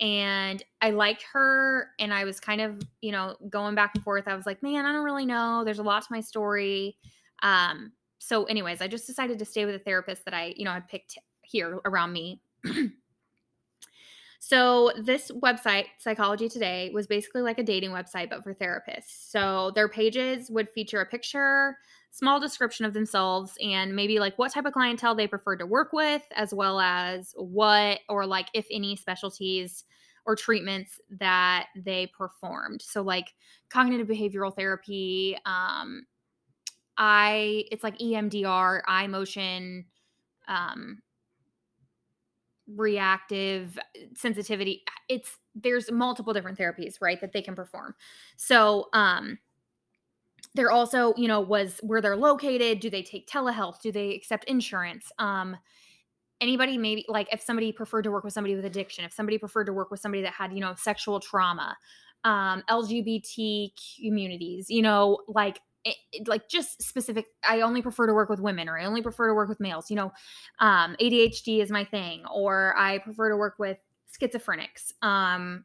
And 0.00 0.62
I 0.80 0.90
liked 0.90 1.24
her 1.32 1.90
and 2.00 2.12
I 2.12 2.24
was 2.24 2.40
kind 2.40 2.60
of, 2.60 2.82
you 3.00 3.12
know, 3.12 3.36
going 3.48 3.74
back 3.74 3.92
and 3.94 4.02
forth. 4.02 4.24
I 4.26 4.34
was 4.34 4.44
like, 4.44 4.62
man, 4.62 4.84
I 4.84 4.92
don't 4.92 5.04
really 5.04 5.26
know. 5.26 5.62
There's 5.64 5.78
a 5.78 5.84
lot 5.84 6.02
to 6.02 6.08
my 6.10 6.20
story. 6.20 6.96
Um, 7.42 7.92
so 8.24 8.44
anyways, 8.44 8.80
I 8.80 8.88
just 8.88 9.06
decided 9.06 9.38
to 9.38 9.44
stay 9.44 9.66
with 9.66 9.74
a 9.74 9.78
therapist 9.78 10.24
that 10.24 10.32
I, 10.32 10.54
you 10.56 10.64
know, 10.64 10.72
had 10.72 10.88
picked 10.88 11.18
here 11.42 11.78
around 11.84 12.12
me. 12.12 12.40
So, 14.46 14.92
this 14.98 15.30
website, 15.30 15.86
Psychology 15.96 16.50
Today, 16.50 16.90
was 16.92 17.06
basically 17.06 17.40
like 17.40 17.58
a 17.58 17.62
dating 17.62 17.92
website, 17.92 18.28
but 18.28 18.44
for 18.44 18.52
therapists. 18.52 19.30
So, 19.30 19.72
their 19.74 19.88
pages 19.88 20.50
would 20.50 20.68
feature 20.68 21.00
a 21.00 21.06
picture, 21.06 21.78
small 22.10 22.38
description 22.38 22.84
of 22.84 22.92
themselves, 22.92 23.56
and 23.62 23.96
maybe 23.96 24.18
like 24.18 24.36
what 24.38 24.52
type 24.52 24.66
of 24.66 24.74
clientele 24.74 25.14
they 25.14 25.26
prefer 25.26 25.56
to 25.56 25.64
work 25.64 25.94
with, 25.94 26.20
as 26.36 26.52
well 26.52 26.78
as 26.78 27.32
what 27.38 28.00
or 28.10 28.26
like 28.26 28.48
if 28.52 28.66
any 28.70 28.96
specialties 28.96 29.84
or 30.26 30.36
treatments 30.36 31.00
that 31.08 31.68
they 31.74 32.08
performed. 32.08 32.82
So, 32.82 33.00
like 33.00 33.32
cognitive 33.70 34.08
behavioral 34.08 34.54
therapy, 34.54 35.38
um, 35.46 36.04
I, 36.96 37.64
it's 37.70 37.82
like 37.84 37.98
EMDR, 37.98 38.82
eye 38.86 39.06
motion, 39.06 39.86
um, 40.48 41.02
reactive 42.66 43.78
sensitivity 44.14 44.82
it's 45.08 45.36
there's 45.54 45.90
multiple 45.92 46.32
different 46.32 46.58
therapies 46.58 46.94
right 47.00 47.20
that 47.20 47.32
they 47.32 47.42
can 47.42 47.54
perform. 47.54 47.94
So 48.36 48.88
um 48.94 49.38
there 50.54 50.70
also 50.70 51.14
you 51.16 51.28
know 51.28 51.40
was 51.40 51.78
where 51.82 52.00
they're 52.00 52.16
located 52.16 52.80
do 52.80 52.88
they 52.88 53.02
take 53.02 53.28
telehealth 53.28 53.80
do 53.80 53.92
they 53.92 54.14
accept 54.14 54.44
insurance 54.44 55.10
um 55.18 55.56
anybody 56.40 56.78
maybe 56.78 57.04
like 57.08 57.32
if 57.32 57.40
somebody 57.40 57.72
preferred 57.72 58.02
to 58.02 58.10
work 58.10 58.24
with 58.24 58.32
somebody 58.32 58.54
with 58.54 58.64
addiction 58.64 59.04
if 59.04 59.12
somebody 59.12 59.36
preferred 59.38 59.64
to 59.64 59.72
work 59.72 59.90
with 59.90 60.00
somebody 60.00 60.22
that 60.22 60.32
had 60.32 60.52
you 60.52 60.60
know 60.60 60.74
sexual 60.76 61.20
trauma 61.20 61.76
um 62.24 62.62
lgbt 62.70 63.70
communities 64.00 64.66
you 64.70 64.82
know 64.82 65.18
like 65.28 65.60
it, 65.84 65.96
it, 66.12 66.28
like 66.28 66.48
just 66.48 66.82
specific 66.82 67.26
i 67.48 67.60
only 67.60 67.82
prefer 67.82 68.06
to 68.06 68.14
work 68.14 68.28
with 68.28 68.40
women 68.40 68.68
or 68.68 68.78
i 68.78 68.84
only 68.84 69.02
prefer 69.02 69.28
to 69.28 69.34
work 69.34 69.48
with 69.48 69.60
males 69.60 69.90
you 69.90 69.96
know 69.96 70.12
um, 70.60 70.96
adhd 71.00 71.60
is 71.60 71.70
my 71.70 71.84
thing 71.84 72.22
or 72.32 72.74
i 72.76 72.98
prefer 72.98 73.30
to 73.30 73.36
work 73.36 73.54
with 73.58 73.78
schizophrenics 74.20 74.92
um, 75.02 75.64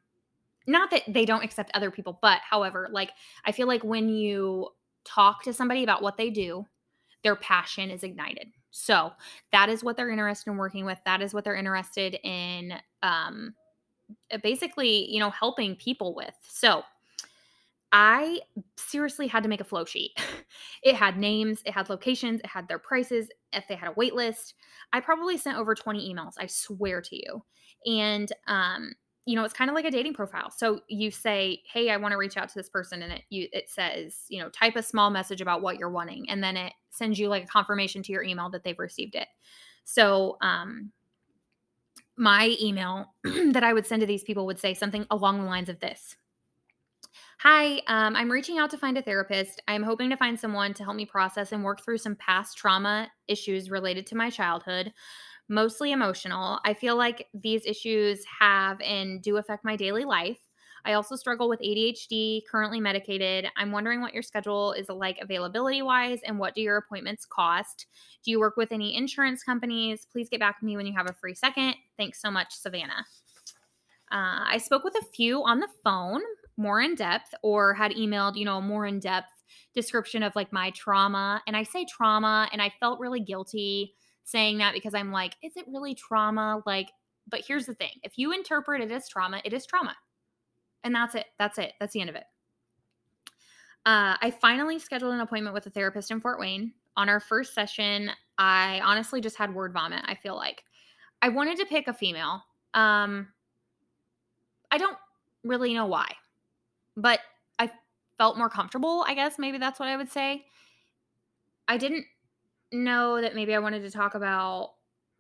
not 0.68 0.92
that 0.92 1.04
they 1.08 1.26
don't 1.26 1.44
accept 1.44 1.72
other 1.74 1.92
people 1.92 2.20
but 2.22 2.40
however 2.48 2.88
like 2.92 3.12
i 3.46 3.52
feel 3.52 3.68
like 3.68 3.84
when 3.84 4.10
you 4.10 4.68
talk 5.06 5.44
to 5.44 5.54
somebody 5.54 5.84
about 5.84 6.02
what 6.02 6.18
they 6.18 6.30
do 6.30 6.66
their 7.24 7.36
passion 7.36 7.90
is 7.90 8.04
ignited. 8.04 8.48
So 8.72 9.12
that 9.52 9.70
is 9.70 9.84
what 9.84 9.98
they're 9.98 10.10
interested 10.12 10.52
in 10.52 10.58
working 10.58 10.86
with 10.86 11.00
that 11.06 11.22
is 11.22 11.34
what 11.34 11.44
they're 11.44 11.56
interested 11.56 12.18
in 12.24 12.74
um, 13.04 13.56
basically 14.44 15.12
you 15.12 15.20
know 15.20 15.30
helping 15.30 15.76
people 15.76 16.16
with. 16.16 16.34
So 16.48 16.84
I 17.92 18.40
seriously 18.78 19.28
had 19.28 19.44
to 19.44 19.50
make 19.50 19.62
a 19.62 19.66
flow 19.66 19.86
sheet. 19.86 20.12
it 20.84 20.96
had 20.96 21.18
names, 21.18 21.62
it 21.66 21.74
had 21.74 21.90
locations, 21.90 22.40
it 22.40 22.46
had 22.46 22.68
their 22.68 22.80
prices, 22.80 23.30
if 23.52 23.68
they 23.68 23.76
had 23.76 23.90
a 23.90 23.94
wait 23.94 24.14
list. 24.14 24.54
I 24.94 25.00
probably 25.00 25.38
sent 25.38 25.58
over 25.58 25.74
20 25.74 26.14
emails, 26.14 26.34
I 26.40 26.48
swear 26.48 27.02
to 27.02 27.16
you. 27.16 27.44
And 27.86 28.32
um, 28.48 28.92
you 29.26 29.36
know, 29.36 29.44
it's 29.44 29.54
kind 29.54 29.70
of 29.70 29.76
like 29.76 29.86
a 29.86 29.92
dating 29.92 30.16
profile. 30.16 30.50
So 30.50 30.82
you 30.88 31.12
say, 31.12 31.62
"Hey, 31.72 31.92
I 31.92 31.98
want 31.98 32.14
to 32.14 32.18
reach 32.18 32.36
out 32.36 32.50
to 32.50 32.56
this 32.56 32.70
person," 32.70 33.04
and 33.04 33.14
it 33.14 33.22
you 33.30 33.48
it 33.54 33.70
says, 33.70 34.24
you 34.28 34.40
know, 34.40 34.50
type 34.50 34.76
a 34.76 34.82
small 34.82 35.12
message 35.12 35.40
about 35.40 35.62
what 35.62 35.78
you're 35.78 35.92
wanting, 35.92 36.28
and 36.30 36.44
then 36.44 36.58
it 36.58 36.74
sends 36.90 37.20
you 37.20 37.30
like 37.30 37.44
a 37.44 37.48
confirmation 37.48 38.02
to 38.04 38.12
your 38.12 38.24
email 38.24 38.50
that 38.50 38.64
they've 38.64 38.80
received 38.80 39.14
it. 39.14 39.28
So, 39.84 40.38
um, 40.42 40.92
my 42.18 42.56
email 42.60 43.14
that 43.24 43.64
I 43.64 43.72
would 43.72 43.86
send 43.86 44.00
to 44.02 44.08
these 44.08 44.24
people 44.24 44.48
would 44.48 44.60
say 44.60 44.74
something 44.74 45.06
along 45.12 45.40
the 45.40 45.48
lines 45.48 45.70
of 45.70 45.80
this 45.80 46.16
Hi, 47.42 47.78
um, 47.88 48.18
I'm 48.18 48.30
reaching 48.30 48.58
out 48.58 48.70
to 48.72 48.78
find 48.78 48.98
a 48.98 49.02
therapist. 49.02 49.62
I'm 49.66 49.82
hoping 49.82 50.10
to 50.10 50.18
find 50.18 50.38
someone 50.38 50.74
to 50.74 50.84
help 50.84 50.98
me 50.98 51.06
process 51.06 51.54
and 51.54 51.64
work 51.64 51.82
through 51.82 52.00
some 52.00 52.18
past 52.18 52.58
trauma 52.58 53.10
issues 53.30 53.72
related 53.72 54.06
to 54.08 54.18
my 54.18 54.30
childhood, 54.30 54.92
mostly 55.48 55.94
emotional. 55.94 56.60
I 56.66 56.74
feel 56.74 56.98
like 56.98 57.28
these 57.34 57.66
issues 57.66 58.26
have 58.42 58.82
and 58.82 59.22
do 59.22 59.38
affect 59.38 59.64
my 59.64 59.78
daily 59.78 60.04
life. 60.04 60.38
I 60.84 60.94
also 60.94 61.16
struggle 61.16 61.48
with 61.48 61.62
ADHD, 61.62 62.42
currently 62.52 62.82
medicated. 62.82 63.48
I'm 63.56 63.72
wondering 63.72 64.02
what 64.02 64.14
your 64.14 64.24
schedule 64.24 64.74
is 64.74 64.90
like 64.90 65.18
availability 65.22 65.82
wise 65.82 66.20
and 66.26 66.40
what 66.40 66.56
do 66.56 66.62
your 66.62 66.76
appointments 66.76 67.26
cost? 67.26 67.86
Do 68.26 68.32
you 68.32 68.40
work 68.42 68.58
with 68.58 68.74
any 68.74 68.98
insurance 68.98 69.44
companies? 69.44 70.06
Please 70.12 70.28
get 70.28 70.42
back 70.42 70.60
to 70.60 70.66
me 70.66 70.76
when 70.76 70.86
you 70.86 70.94
have 70.94 71.10
a 71.10 71.14
free 71.14 71.36
second. 71.36 71.76
Thanks 71.96 72.22
so 72.22 72.30
much, 72.30 72.54
Savannah. 72.54 73.06
Uh, 74.12 74.44
I 74.50 74.58
spoke 74.58 74.84
with 74.84 74.96
a 74.96 75.06
few 75.14 75.44
on 75.44 75.60
the 75.60 75.68
phone, 75.84 76.22
more 76.60 76.82
in 76.82 76.94
depth 76.94 77.34
or 77.42 77.74
had 77.74 77.94
emailed, 77.94 78.36
you 78.36 78.46
know, 78.46 78.62
more 78.62 78.86
in 78.86 79.00
depth 79.00 79.32
description 79.74 80.22
of 80.22 80.36
like 80.36 80.52
my 80.52 80.72
trauma. 80.72 81.42
And 81.48 81.56
I 81.56 81.64
say 81.64 81.86
trauma 81.86 82.50
and 82.52 82.62
I 82.62 82.72
felt 82.80 83.00
really 83.00 83.22
guilty 83.22 83.96
saying 84.26 84.58
that 84.60 84.74
because 84.74 84.94
I'm 84.94 85.12
like, 85.12 85.36
is 85.42 85.56
it 85.56 85.66
really 85.68 85.96
trauma? 85.96 86.62
Like, 86.66 86.92
but 87.28 87.44
here's 87.48 87.66
the 87.66 87.74
thing 87.74 87.92
if 88.04 88.18
you 88.18 88.34
interpret 88.34 88.82
it 88.82 88.92
as 88.92 89.08
trauma, 89.08 89.42
it 89.46 89.54
is 89.54 89.66
trauma. 89.66 89.96
And 90.84 90.94
that's 90.94 91.16
it. 91.16 91.26
That's 91.40 91.58
it. 91.58 91.74
That's 91.80 91.94
the 91.94 92.02
end 92.02 92.10
of 92.10 92.16
it. 92.16 92.26
Uh, 93.86 94.16
I 94.22 94.34
finally 94.42 94.80
scheduled 94.80 95.14
an 95.14 95.22
appointment 95.22 95.54
with 95.54 95.66
a 95.66 95.70
therapist 95.70 96.12
in 96.12 96.20
Fort 96.20 96.40
Wayne. 96.40 96.74
On 96.98 97.08
our 97.08 97.22
first 97.22 97.54
session, 97.54 98.12
I 98.38 98.82
honestly 98.84 99.22
just 99.22 99.38
had 99.38 99.54
word 99.56 99.72
vomit. 99.72 100.04
I 100.06 100.16
feel 100.16 100.36
like 100.36 100.64
I 101.22 101.30
wanted 101.30 101.58
to 101.60 101.66
pick 101.66 101.88
a 101.88 101.94
female. 101.94 102.44
Um, 102.74 103.30
I 104.72 104.78
don't 104.78 104.98
really 105.44 105.74
know 105.74 105.86
why 105.86 106.08
but 107.02 107.20
I 107.58 107.72
felt 108.18 108.38
more 108.38 108.50
comfortable, 108.50 109.04
I 109.08 109.14
guess 109.14 109.40
maybe 109.40 109.58
that's 109.58 109.80
what 109.80 109.90
I 109.90 109.98
would 109.98 110.12
say. 110.12 110.46
I 111.68 111.78
didn't 111.78 112.06
know 112.72 113.22
that 113.22 113.36
maybe 113.36 113.56
I 113.56 113.60
wanted 113.60 113.82
to 113.84 113.92
talk 113.92 114.16
about 114.16 114.74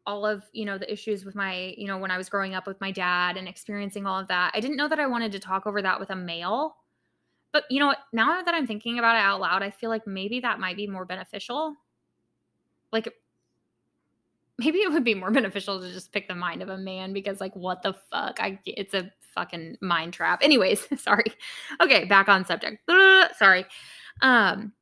all 0.05 0.25
of, 0.25 0.43
you 0.53 0.65
know, 0.65 0.77
the 0.77 0.91
issues 0.91 1.23
with 1.23 1.35
my, 1.35 1.73
you 1.77 1.87
know, 1.87 1.97
when 1.97 2.11
I 2.11 2.17
was 2.17 2.29
growing 2.29 2.55
up 2.55 2.65
with 2.65 2.81
my 2.81 2.91
dad 2.91 3.37
and 3.37 3.47
experiencing 3.47 4.05
all 4.05 4.19
of 4.19 4.27
that. 4.27 4.51
I 4.53 4.59
didn't 4.59 4.77
know 4.77 4.87
that 4.87 4.99
I 4.99 5.05
wanted 5.05 5.31
to 5.33 5.39
talk 5.39 5.67
over 5.67 5.81
that 5.81 5.99
with 5.99 6.09
a 6.09 6.15
male. 6.15 6.75
But 7.51 7.65
you 7.69 7.79
know 7.79 7.87
what? 7.87 7.99
Now 8.13 8.41
that 8.41 8.53
I'm 8.53 8.67
thinking 8.67 8.99
about 8.99 9.15
it 9.15 9.19
out 9.19 9.39
loud, 9.39 9.63
I 9.63 9.71
feel 9.71 9.89
like 9.89 10.05
maybe 10.07 10.39
that 10.41 10.59
might 10.59 10.75
be 10.75 10.87
more 10.87 11.05
beneficial. 11.05 11.75
Like 12.91 13.13
maybe 14.57 14.79
it 14.79 14.91
would 14.91 15.03
be 15.03 15.15
more 15.15 15.31
beneficial 15.39 15.79
to 15.79 15.91
just 15.91 16.11
pick 16.11 16.27
the 16.27 16.35
mind 16.35 16.61
of 16.61 16.69
a 16.69 16.77
man 16.77 17.13
because 17.13 17.39
like 17.39 17.55
what 17.55 17.81
the 17.81 17.93
fuck? 18.11 18.39
I 18.39 18.59
it's 18.65 18.93
a 18.93 19.11
fucking 19.39 19.77
mind 19.81 20.13
trap. 20.13 20.39
Anyways, 20.41 20.85
sorry. 21.01 21.31
Okay, 21.81 22.05
back 22.05 22.27
on 22.27 22.45
subject. 22.45 22.77
sorry. 23.37 23.65
Um 24.21 24.73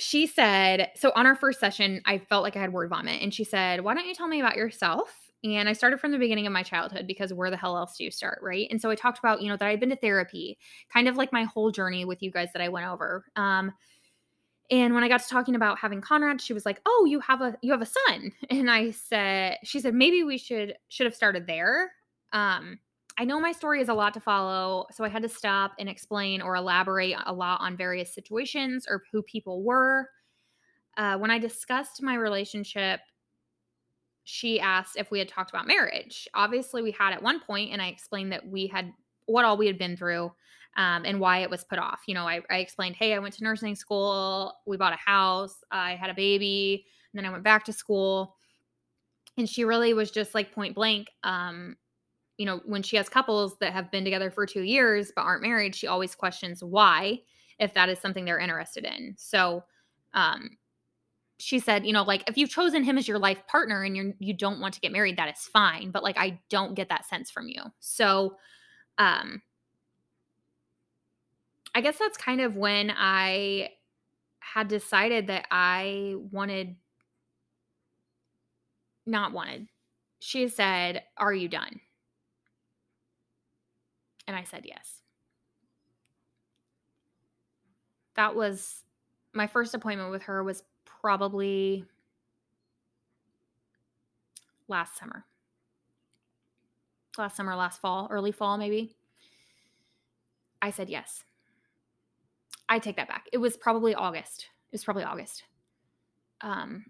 she 0.00 0.28
said, 0.28 0.90
so 0.94 1.10
on 1.16 1.26
our 1.26 1.34
first 1.34 1.58
session, 1.58 2.00
I 2.06 2.18
felt 2.18 2.44
like 2.44 2.54
I 2.56 2.60
had 2.60 2.72
word 2.72 2.88
vomit. 2.90 3.20
And 3.20 3.34
she 3.34 3.42
said, 3.42 3.80
Why 3.80 3.94
don't 3.94 4.06
you 4.06 4.14
tell 4.14 4.28
me 4.28 4.40
about 4.40 4.56
yourself? 4.56 5.12
And 5.44 5.68
I 5.68 5.72
started 5.72 6.00
from 6.00 6.12
the 6.12 6.18
beginning 6.18 6.46
of 6.46 6.52
my 6.52 6.62
childhood 6.62 7.06
because 7.06 7.32
where 7.32 7.50
the 7.50 7.56
hell 7.56 7.76
else 7.76 7.96
do 7.96 8.04
you 8.04 8.10
start, 8.10 8.40
right? 8.42 8.66
And 8.70 8.80
so 8.80 8.90
I 8.90 8.96
talked 8.96 9.20
about, 9.20 9.40
you 9.40 9.48
know, 9.48 9.56
that 9.56 9.68
I'd 9.68 9.80
been 9.80 9.90
to 9.90 9.96
therapy, 9.96 10.58
kind 10.92 11.06
of 11.06 11.16
like 11.16 11.32
my 11.32 11.44
whole 11.44 11.70
journey 11.70 12.04
with 12.04 12.22
you 12.22 12.30
guys 12.30 12.48
that 12.54 12.62
I 12.62 12.68
went 12.68 12.86
over. 12.86 13.24
Um, 13.36 13.72
and 14.70 14.94
when 14.94 15.02
I 15.02 15.08
got 15.08 15.22
to 15.22 15.28
talking 15.28 15.54
about 15.54 15.78
having 15.78 16.00
Conrad, 16.00 16.40
she 16.40 16.52
was 16.52 16.66
like, 16.66 16.80
"Oh, 16.84 17.06
you 17.08 17.20
have 17.20 17.40
a 17.40 17.56
you 17.62 17.72
have 17.72 17.82
a 17.82 17.86
son." 17.86 18.32
And 18.50 18.70
I 18.70 18.90
said, 18.90 19.56
she 19.64 19.80
said, 19.80 19.94
"Maybe 19.94 20.24
we 20.24 20.38
should 20.38 20.74
should 20.88 21.06
have 21.06 21.14
started 21.14 21.46
there." 21.46 21.92
Um, 22.32 22.78
I 23.18 23.24
know 23.24 23.40
my 23.40 23.52
story 23.52 23.80
is 23.80 23.88
a 23.88 23.94
lot 23.94 24.14
to 24.14 24.20
follow, 24.20 24.86
so 24.92 25.02
I 25.04 25.08
had 25.08 25.22
to 25.22 25.28
stop 25.28 25.72
and 25.78 25.88
explain 25.88 26.40
or 26.40 26.54
elaborate 26.54 27.16
a 27.26 27.32
lot 27.32 27.60
on 27.60 27.76
various 27.76 28.14
situations 28.14 28.86
or 28.88 29.02
who 29.10 29.22
people 29.22 29.62
were. 29.62 30.08
Uh, 30.96 31.16
when 31.18 31.30
I 31.30 31.38
discussed 31.38 32.02
my 32.02 32.14
relationship, 32.14 33.00
she 34.22 34.60
asked 34.60 34.96
if 34.96 35.10
we 35.10 35.18
had 35.18 35.28
talked 35.28 35.50
about 35.50 35.66
marriage. 35.66 36.28
Obviously, 36.34 36.82
we 36.82 36.92
had 36.92 37.12
at 37.12 37.22
one 37.22 37.40
point, 37.40 37.72
and 37.72 37.82
I 37.82 37.88
explained 37.88 38.30
that 38.32 38.46
we 38.46 38.66
had 38.66 38.92
what 39.26 39.44
all 39.44 39.56
we 39.56 39.66
had 39.66 39.78
been 39.78 39.96
through 39.96 40.32
um, 40.76 41.04
and 41.04 41.18
why 41.18 41.38
it 41.38 41.50
was 41.50 41.64
put 41.64 41.78
off. 41.78 42.00
You 42.06 42.14
know, 42.14 42.28
I, 42.28 42.40
I 42.50 42.58
explained, 42.58 42.96
hey, 42.96 43.14
I 43.14 43.18
went 43.18 43.34
to 43.34 43.44
nursing 43.44 43.74
school, 43.74 44.54
we 44.66 44.76
bought 44.76 44.92
a 44.92 44.96
house, 44.96 45.56
I 45.70 45.96
had 45.96 46.10
a 46.10 46.14
baby, 46.14 46.84
and 47.12 47.18
then 47.18 47.26
I 47.26 47.32
went 47.32 47.42
back 47.42 47.64
to 47.64 47.72
school. 47.72 48.36
And 49.36 49.48
she 49.48 49.64
really 49.64 49.94
was 49.94 50.10
just 50.10 50.34
like 50.34 50.52
point 50.52 50.74
blank. 50.74 51.08
Um, 51.24 51.76
you 52.38 52.46
know, 52.46 52.60
when 52.64 52.82
she 52.82 52.96
has 52.96 53.08
couples 53.08 53.58
that 53.58 53.72
have 53.72 53.90
been 53.90 54.04
together 54.04 54.30
for 54.30 54.46
two 54.46 54.62
years 54.62 55.12
but 55.14 55.22
aren't 55.22 55.42
married, 55.42 55.74
she 55.74 55.88
always 55.88 56.14
questions 56.14 56.62
why, 56.62 57.20
if 57.58 57.74
that 57.74 57.88
is 57.88 57.98
something 57.98 58.24
they're 58.24 58.38
interested 58.38 58.84
in. 58.84 59.14
So, 59.18 59.64
um, 60.14 60.56
she 61.40 61.58
said, 61.58 61.84
you 61.86 61.92
know, 61.92 62.02
like 62.02 62.28
if 62.28 62.36
you've 62.36 62.50
chosen 62.50 62.82
him 62.82 62.98
as 62.98 63.06
your 63.06 63.18
life 63.18 63.46
partner 63.46 63.82
and 63.82 63.96
you're 63.96 64.12
you 64.18 64.34
don't 64.34 64.60
want 64.60 64.74
to 64.74 64.80
get 64.80 64.92
married, 64.92 65.16
that 65.18 65.28
is 65.28 65.44
fine. 65.52 65.90
But 65.90 66.02
like 66.02 66.18
I 66.18 66.40
don't 66.48 66.74
get 66.74 66.88
that 66.88 67.06
sense 67.06 67.30
from 67.30 67.48
you. 67.48 67.62
So, 67.80 68.36
um, 68.98 69.42
I 71.74 71.80
guess 71.80 71.98
that's 71.98 72.16
kind 72.16 72.40
of 72.40 72.56
when 72.56 72.92
I 72.96 73.70
had 74.40 74.68
decided 74.68 75.26
that 75.28 75.46
I 75.50 76.14
wanted 76.32 76.76
not 79.06 79.32
wanted. 79.32 79.68
She 80.20 80.48
said, 80.48 81.04
"Are 81.16 81.32
you 81.32 81.48
done?" 81.48 81.80
And 84.28 84.36
I 84.36 84.44
said, 84.44 84.64
"Yes." 84.64 85.02
That 88.14 88.36
was 88.36 88.84
my 89.32 89.46
first 89.46 89.74
appointment 89.74 90.10
with 90.10 90.22
her 90.24 90.44
was 90.44 90.62
probably 90.84 91.84
last 94.68 94.96
summer. 94.98 95.24
Last 97.16 97.36
summer, 97.36 97.56
last 97.56 97.80
fall, 97.80 98.06
early 98.10 98.32
fall 98.32 98.58
maybe. 98.58 98.94
I 100.62 100.70
said 100.70 100.88
yes. 100.88 101.24
I 102.68 102.78
take 102.78 102.96
that 102.96 103.08
back. 103.08 103.26
It 103.32 103.38
was 103.38 103.56
probably 103.56 103.94
August. 103.94 104.48
It 104.70 104.74
was 104.74 104.84
probably 104.84 105.04
August. 105.04 105.44
Um, 106.42 106.86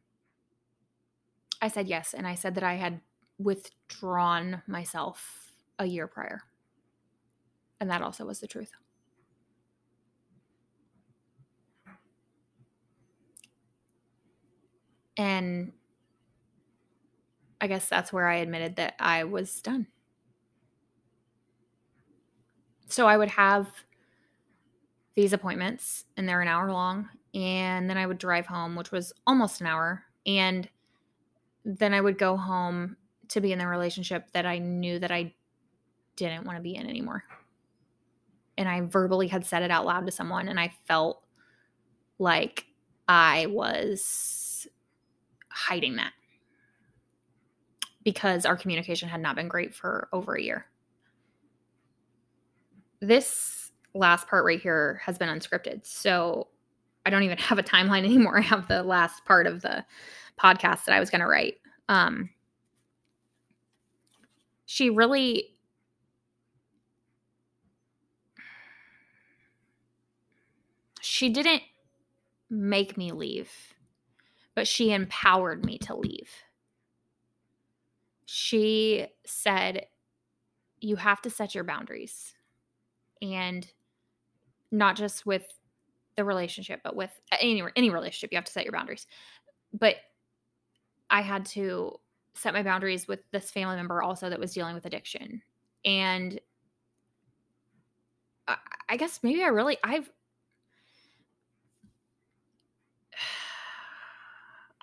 I 1.63 1.69
said 1.69 1.87
yes, 1.89 2.15
and 2.15 2.27
I 2.27 2.35
said 2.35 2.57
that 2.57 2.65
I 2.65 2.75
had 2.75 3.01
withdrawn 3.39 4.63
myself 4.67 5.53
a 5.79 5.87
year 5.87 6.07
prior. 6.07 6.43
And 7.81 7.91
that 7.91 8.03
also 8.03 8.25
was 8.25 8.41
the 8.41 8.47
truth. 8.47 8.73
And 15.17 15.73
I 17.61 17.67
guess 17.67 17.89
that's 17.89 18.13
where 18.13 18.29
I 18.29 18.37
admitted 18.37 18.77
that 18.77 18.95
I 19.01 19.25
was 19.25 19.61
done. 19.61 19.89
So 22.89 23.07
I 23.07 23.17
would 23.17 23.31
have 23.31 23.69
these 25.15 25.33
appointments 25.33 26.05
and 26.17 26.29
they're 26.29 26.41
an 26.41 26.49
hour 26.49 26.71
long 26.71 27.09
and 27.35 27.91
then 27.91 27.99
I 27.99 28.07
would 28.07 28.19
drive 28.19 28.47
home 28.47 28.77
which 28.77 28.93
was 28.93 29.13
almost 29.27 29.61
an 29.61 29.67
hour 29.67 30.05
and 30.27 30.69
then 31.65 31.93
I 31.93 32.01
would 32.01 32.19
go 32.19 32.37
home 32.37 32.97
to 33.29 33.41
be 33.41 33.53
in 33.53 33.59
the 33.59 33.67
relationship 33.67 34.31
that 34.33 34.47
I 34.47 34.59
knew 34.59 34.99
that 35.01 35.11
I 35.11 35.35
didn't 36.17 36.45
want 36.45 36.57
to 36.57 36.63
be 36.63 36.77
in 36.77 36.89
anymore. 36.89 37.25
And 38.59 38.69
I 38.69 38.83
verbally 38.83 39.29
had 39.29 39.47
said 39.47 39.63
it 39.63 39.71
out 39.71 39.87
loud 39.87 40.05
to 40.05 40.13
someone 40.13 40.49
and 40.49 40.61
I 40.61 40.75
felt 40.87 41.25
like 42.19 42.67
I 43.09 43.47
was 43.47 44.67
hiding 45.49 45.97
that 45.97 46.13
because 48.05 48.45
our 48.45 48.57
communication 48.57 49.09
had 49.09 49.21
not 49.21 49.37
been 49.37 49.49
great 49.49 49.75
for 49.75 50.09
over 50.13 50.35
a 50.35 50.43
year. 50.43 50.67
This 53.01 53.71
last 53.95 54.29
part 54.29 54.45
right 54.45 54.61
here 54.61 55.01
has 55.05 55.19
been 55.19 55.29
unscripted. 55.29 55.87
So 55.87 56.49
I 57.07 57.11
don't 57.11 57.23
even 57.23 57.39
have 57.39 57.59
a 57.59 57.63
timeline 57.63 58.05
anymore. 58.05 58.39
I 58.39 58.43
have 58.43 58.69
the 58.69 58.83
last 58.83 59.25
part 59.25 59.47
of 59.47 59.63
the 59.63 59.85
podcast 60.39 60.85
that 60.85 60.95
I 60.95 61.01
was 61.01 61.11
going 61.11 61.21
to 61.21 61.27
write. 61.27 61.55
Um, 61.89 62.31
she 64.67 64.91
really 64.91 65.58
she 71.19 71.31
didn't 71.31 71.63
make 72.49 72.97
me 72.97 73.11
leave, 73.11 73.51
but 74.55 74.69
she 74.69 74.93
empowered 74.93 75.65
me 75.65 75.77
to 75.79 75.97
leave. 75.97 76.31
She 78.25 79.09
said, 79.27 79.87
You 80.81 80.95
have 80.95 81.21
to 81.23 81.31
set 81.31 81.57
your 81.57 81.65
boundaries. 81.65 82.35
And 83.21 83.67
not 84.71 84.95
just 84.95 85.27
with 85.27 85.45
the 86.15 86.23
relationship, 86.23 86.83
but 86.85 86.95
with 86.95 87.11
any, 87.41 87.65
any 87.75 87.91
relationship, 87.91 88.31
you 88.31 88.37
have 88.37 88.45
to 88.45 88.53
set 88.53 88.63
your 88.63 88.73
boundaries. 88.73 89.09
But 89.73 89.97
I 91.11 91.23
had 91.23 91.47
to 91.47 91.99
set 92.35 92.55
my 92.55 92.63
boundaries 92.63 93.09
with 93.09 93.29
this 93.33 93.51
family 93.51 93.75
member 93.75 94.03
also 94.03 94.31
that 94.31 94.39
was 94.39 94.55
dealing 94.55 94.77
with 94.77 94.87
addiction. 94.87 95.43
And 95.85 96.41
I, 98.47 98.57
I 98.91 98.97
guess 98.97 99.19
maybe 99.25 99.43
I 99.43 99.49
really, 99.49 99.79
I've, 99.83 100.09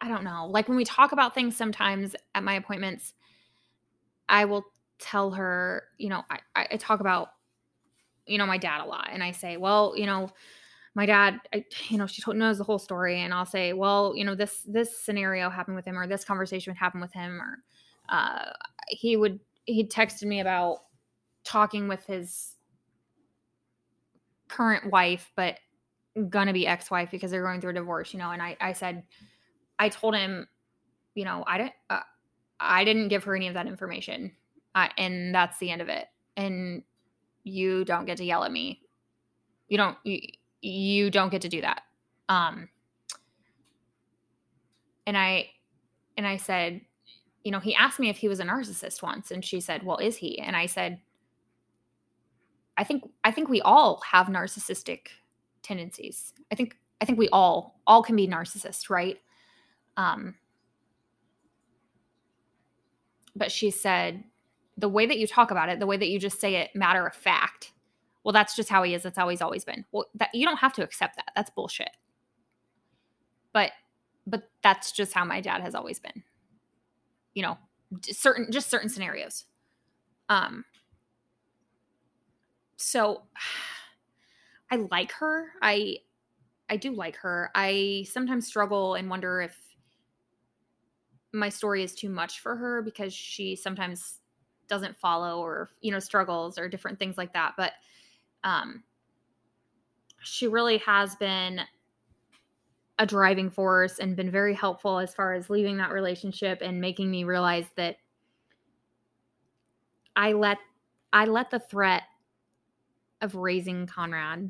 I 0.05 0.07
don't 0.07 0.23
know. 0.23 0.45
Like 0.47 0.67
when 0.67 0.77
we 0.77 0.85
talk 0.85 1.13
about 1.13 1.33
things 1.33 1.57
sometimes 1.57 2.15
at 2.35 2.43
my 2.43 2.53
appointments, 2.53 3.15
I 4.29 4.45
will 4.45 4.63
tell 4.99 5.31
her, 5.31 5.85
you 5.97 6.09
know, 6.09 6.21
I, 6.29 6.67
I 6.71 6.77
talk 6.77 6.99
about, 6.99 7.29
you 8.27 8.37
know, 8.37 8.45
my 8.45 8.59
dad 8.59 8.81
a 8.81 8.85
lot. 8.85 9.09
And 9.11 9.23
I 9.23 9.31
say, 9.31 9.57
well, 9.57 9.93
you 9.97 10.05
know, 10.05 10.29
my 10.93 11.07
dad, 11.07 11.39
I, 11.51 11.65
you 11.89 11.97
know, 11.97 12.05
she 12.05 12.21
told, 12.21 12.37
knows 12.37 12.59
the 12.59 12.63
whole 12.63 12.77
story. 12.77 13.21
And 13.21 13.33
I'll 13.33 13.47
say, 13.47 13.73
well, 13.73 14.13
you 14.15 14.23
know, 14.23 14.35
this, 14.35 14.61
this 14.67 14.95
scenario 14.95 15.49
happened 15.49 15.75
with 15.75 15.85
him 15.85 15.97
or 15.97 16.05
this 16.05 16.23
conversation 16.23 16.69
would 16.71 16.77
happen 16.77 17.01
with 17.01 17.11
him 17.11 17.41
or 17.41 17.63
uh, 18.09 18.51
he 18.87 19.17
would, 19.17 19.39
he 19.65 19.87
texted 19.87 20.25
me 20.25 20.39
about 20.39 20.81
talking 21.43 21.87
with 21.87 22.05
his 22.05 22.57
current 24.49 24.91
wife, 24.91 25.31
but 25.35 25.57
gonna 26.29 26.53
be 26.53 26.67
ex-wife 26.67 27.09
because 27.09 27.31
they're 27.31 27.43
going 27.43 27.59
through 27.59 27.71
a 27.71 27.73
divorce, 27.73 28.13
you 28.13 28.19
know. 28.19 28.29
And 28.29 28.41
I, 28.41 28.55
I 28.61 28.73
said, 28.73 29.01
I 29.79 29.89
told 29.89 30.15
him, 30.15 30.47
you 31.15 31.25
know, 31.25 31.43
I 31.47 31.57
didn't, 31.57 31.73
uh, 31.89 32.01
I 32.59 32.83
didn't 32.83 33.09
give 33.09 33.23
her 33.25 33.35
any 33.35 33.47
of 33.47 33.53
that 33.53 33.67
information, 33.67 34.31
uh, 34.75 34.87
and 34.97 35.33
that's 35.33 35.57
the 35.59 35.71
end 35.71 35.81
of 35.81 35.89
it. 35.89 36.07
And 36.37 36.83
you 37.43 37.85
don't 37.85 38.05
get 38.05 38.17
to 38.17 38.25
yell 38.25 38.43
at 38.43 38.51
me. 38.51 38.81
You 39.67 39.77
don't. 39.77 39.97
You, 40.03 40.19
you 40.61 41.11
don't 41.11 41.29
get 41.29 41.41
to 41.41 41.49
do 41.49 41.61
that. 41.61 41.83
Um. 42.29 42.69
And 45.07 45.15
I, 45.15 45.51
and 46.17 46.25
I 46.25 46.37
said, 46.37 46.81
you 47.43 47.51
know, 47.51 47.59
he 47.59 47.75
asked 47.75 47.99
me 47.99 48.09
if 48.09 48.17
he 48.17 48.27
was 48.27 48.39
a 48.39 48.43
narcissist 48.43 49.03
once, 49.03 49.29
and 49.29 49.45
she 49.45 49.59
said, 49.59 49.83
"Well, 49.83 49.97
is 49.97 50.17
he?" 50.17 50.39
And 50.39 50.55
I 50.55 50.65
said, 50.65 50.99
I 52.77 52.83
think 52.83 53.03
I 53.23 53.31
think 53.31 53.47
we 53.47 53.61
all 53.61 54.01
have 54.09 54.27
narcissistic 54.27 55.07
tendencies. 55.61 56.33
I 56.51 56.55
think 56.55 56.77
I 57.01 57.05
think 57.05 57.19
we 57.19 57.29
all 57.29 57.79
all 57.85 58.01
can 58.01 58.15
be 58.15 58.27
narcissists, 58.27 58.89
right? 58.89 59.19
Um, 59.97 60.35
but 63.35 63.51
she 63.51 63.71
said, 63.71 64.23
the 64.77 64.89
way 64.89 65.05
that 65.05 65.17
you 65.17 65.27
talk 65.27 65.51
about 65.51 65.69
it, 65.69 65.79
the 65.79 65.85
way 65.87 65.97
that 65.97 66.09
you 66.09 66.19
just 66.19 66.39
say 66.39 66.55
it 66.55 66.75
matter 66.75 67.05
of 67.05 67.15
fact, 67.15 67.71
well, 68.23 68.33
that's 68.33 68.55
just 68.55 68.69
how 68.69 68.83
he 68.83 68.93
is. 68.93 69.03
That's 69.03 69.17
how 69.17 69.29
he's 69.29 69.41
always 69.41 69.63
been. 69.63 69.85
Well, 69.91 70.07
that 70.15 70.29
you 70.33 70.45
don't 70.45 70.57
have 70.57 70.73
to 70.73 70.83
accept 70.83 71.15
that. 71.17 71.31
That's 71.35 71.49
bullshit. 71.51 71.91
But 73.53 73.71
but 74.27 74.49
that's 74.63 74.91
just 74.91 75.13
how 75.13 75.23
my 75.23 75.41
dad 75.41 75.61
has 75.61 75.75
always 75.75 75.99
been. 75.99 76.23
You 77.35 77.43
know, 77.43 77.57
certain 78.01 78.51
just 78.51 78.69
certain 78.69 78.89
scenarios. 78.89 79.45
Um 80.27 80.65
so 82.77 83.23
I 84.71 84.77
like 84.89 85.11
her. 85.13 85.49
I 85.61 85.97
I 86.67 86.77
do 86.77 86.91
like 86.93 87.17
her. 87.17 87.51
I 87.53 88.07
sometimes 88.09 88.47
struggle 88.47 88.95
and 88.95 89.07
wonder 89.07 89.41
if 89.41 89.55
my 91.35 91.49
story 91.49 91.83
is 91.83 91.93
too 91.93 92.09
much 92.09 92.39
for 92.39 92.55
her 92.55 92.81
because 92.81 93.13
she 93.13 93.55
sometimes 93.55 94.19
doesn't 94.67 94.95
follow 94.97 95.39
or 95.39 95.69
you 95.81 95.91
know 95.91 95.99
struggles 95.99 96.57
or 96.57 96.67
different 96.67 96.97
things 96.97 97.17
like 97.17 97.33
that 97.33 97.53
but 97.57 97.73
um 98.43 98.83
she 100.21 100.47
really 100.47 100.79
has 100.79 101.15
been 101.15 101.61
a 102.97 103.05
driving 103.05 103.49
force 103.49 103.99
and 103.99 104.15
been 104.15 104.31
very 104.31 104.53
helpful 104.53 104.97
as 104.99 105.13
far 105.13 105.33
as 105.33 105.49
leaving 105.49 105.77
that 105.77 105.91
relationship 105.91 106.59
and 106.61 106.79
making 106.79 107.11
me 107.11 107.23
realize 107.23 107.67
that 107.75 107.97
I 110.15 110.31
let 110.31 110.57
I 111.11 111.25
let 111.25 111.51
the 111.51 111.59
threat 111.59 112.03
of 113.21 113.35
raising 113.35 113.85
Conrad 113.85 114.49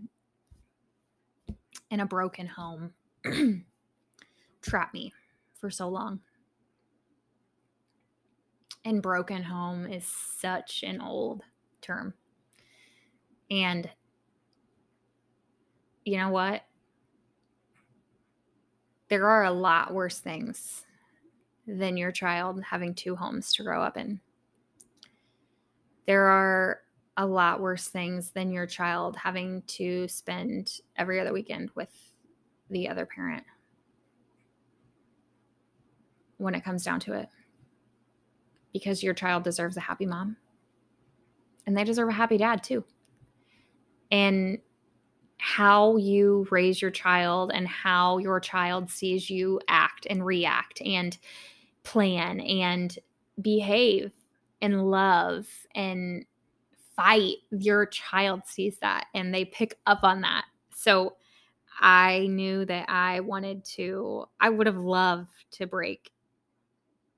in 1.89 2.00
a 2.00 2.06
broken 2.06 2.48
home 2.48 2.93
trap 4.62 4.93
me 4.93 5.12
for 5.60 5.69
so 5.69 5.89
long 5.89 6.19
and 8.86 9.02
broken 9.02 9.41
home 9.41 9.88
is 9.88 10.06
such 10.06 10.84
an 10.84 11.02
old 11.02 11.41
term. 11.82 12.13
And 13.50 13.89
you 16.06 16.17
know 16.17 16.30
what? 16.30 16.62
There 19.10 19.28
are 19.28 19.43
a 19.43 19.52
lot 19.52 19.93
worse 19.93 20.19
things 20.19 20.84
than 21.67 21.98
your 21.98 22.12
child 22.12 22.63
having 22.63 22.93
two 22.93 23.15
homes 23.15 23.54
to 23.54 23.63
grow 23.63 23.82
up 23.82 23.98
in. 23.98 24.19
There 26.06 26.26
are 26.28 26.82
a 27.17 27.26
lot 27.26 27.60
worse 27.60 27.88
things 27.88 28.32
than 28.32 28.52
your 28.52 28.67
child 28.67 29.15
having 29.15 29.63
to 29.63 30.08
spend 30.08 30.80
every 30.95 31.19
other 31.19 31.34
weekend 31.34 31.71
with 31.74 31.89
the 32.69 32.88
other 32.88 33.06
parent 33.06 33.43
when 36.38 36.54
it 36.54 36.63
comes 36.63 36.84
down 36.84 37.00
to 37.00 37.13
it 37.13 37.30
because 38.76 39.02
your 39.02 39.14
child 39.14 39.42
deserves 39.42 39.78
a 39.78 39.80
happy 39.80 40.06
mom 40.06 40.36
and 41.66 41.78
they 41.78 41.86
deserve 41.86 42.10
a 42.10 42.12
happy 42.12 42.38
dad 42.38 42.62
too. 42.62 42.84
And 44.12 44.58
how 45.38 45.96
you 45.96 46.46
raise 46.52 46.82
your 46.82 46.92
child 46.92 47.54
and 47.54 47.70
how 47.70 48.18
your 48.18 48.42
child 48.42 48.90
sees 48.90 49.30
you 49.30 49.62
act 49.70 50.06
and 50.10 50.26
react 50.26 50.82
and 50.82 51.18
plan 51.84 52.42
and 52.42 53.00
behave 53.42 54.12
and 54.62 54.92
love 54.92 55.48
and 55.74 56.26
fight, 56.98 57.36
your 57.52 57.86
child 57.86 58.42
sees 58.46 58.78
that 58.80 59.06
and 59.14 59.34
they 59.34 59.46
pick 59.46 59.80
up 59.86 60.00
on 60.04 60.20
that. 60.20 60.44
So 60.76 61.16
I 61.80 62.28
knew 62.28 62.66
that 62.66 62.90
I 62.90 63.22
wanted 63.22 63.64
to, 63.76 64.26
I 64.42 64.50
would 64.50 64.68
have 64.68 64.80
loved 64.80 65.32
to 65.52 65.66
break 65.66 66.12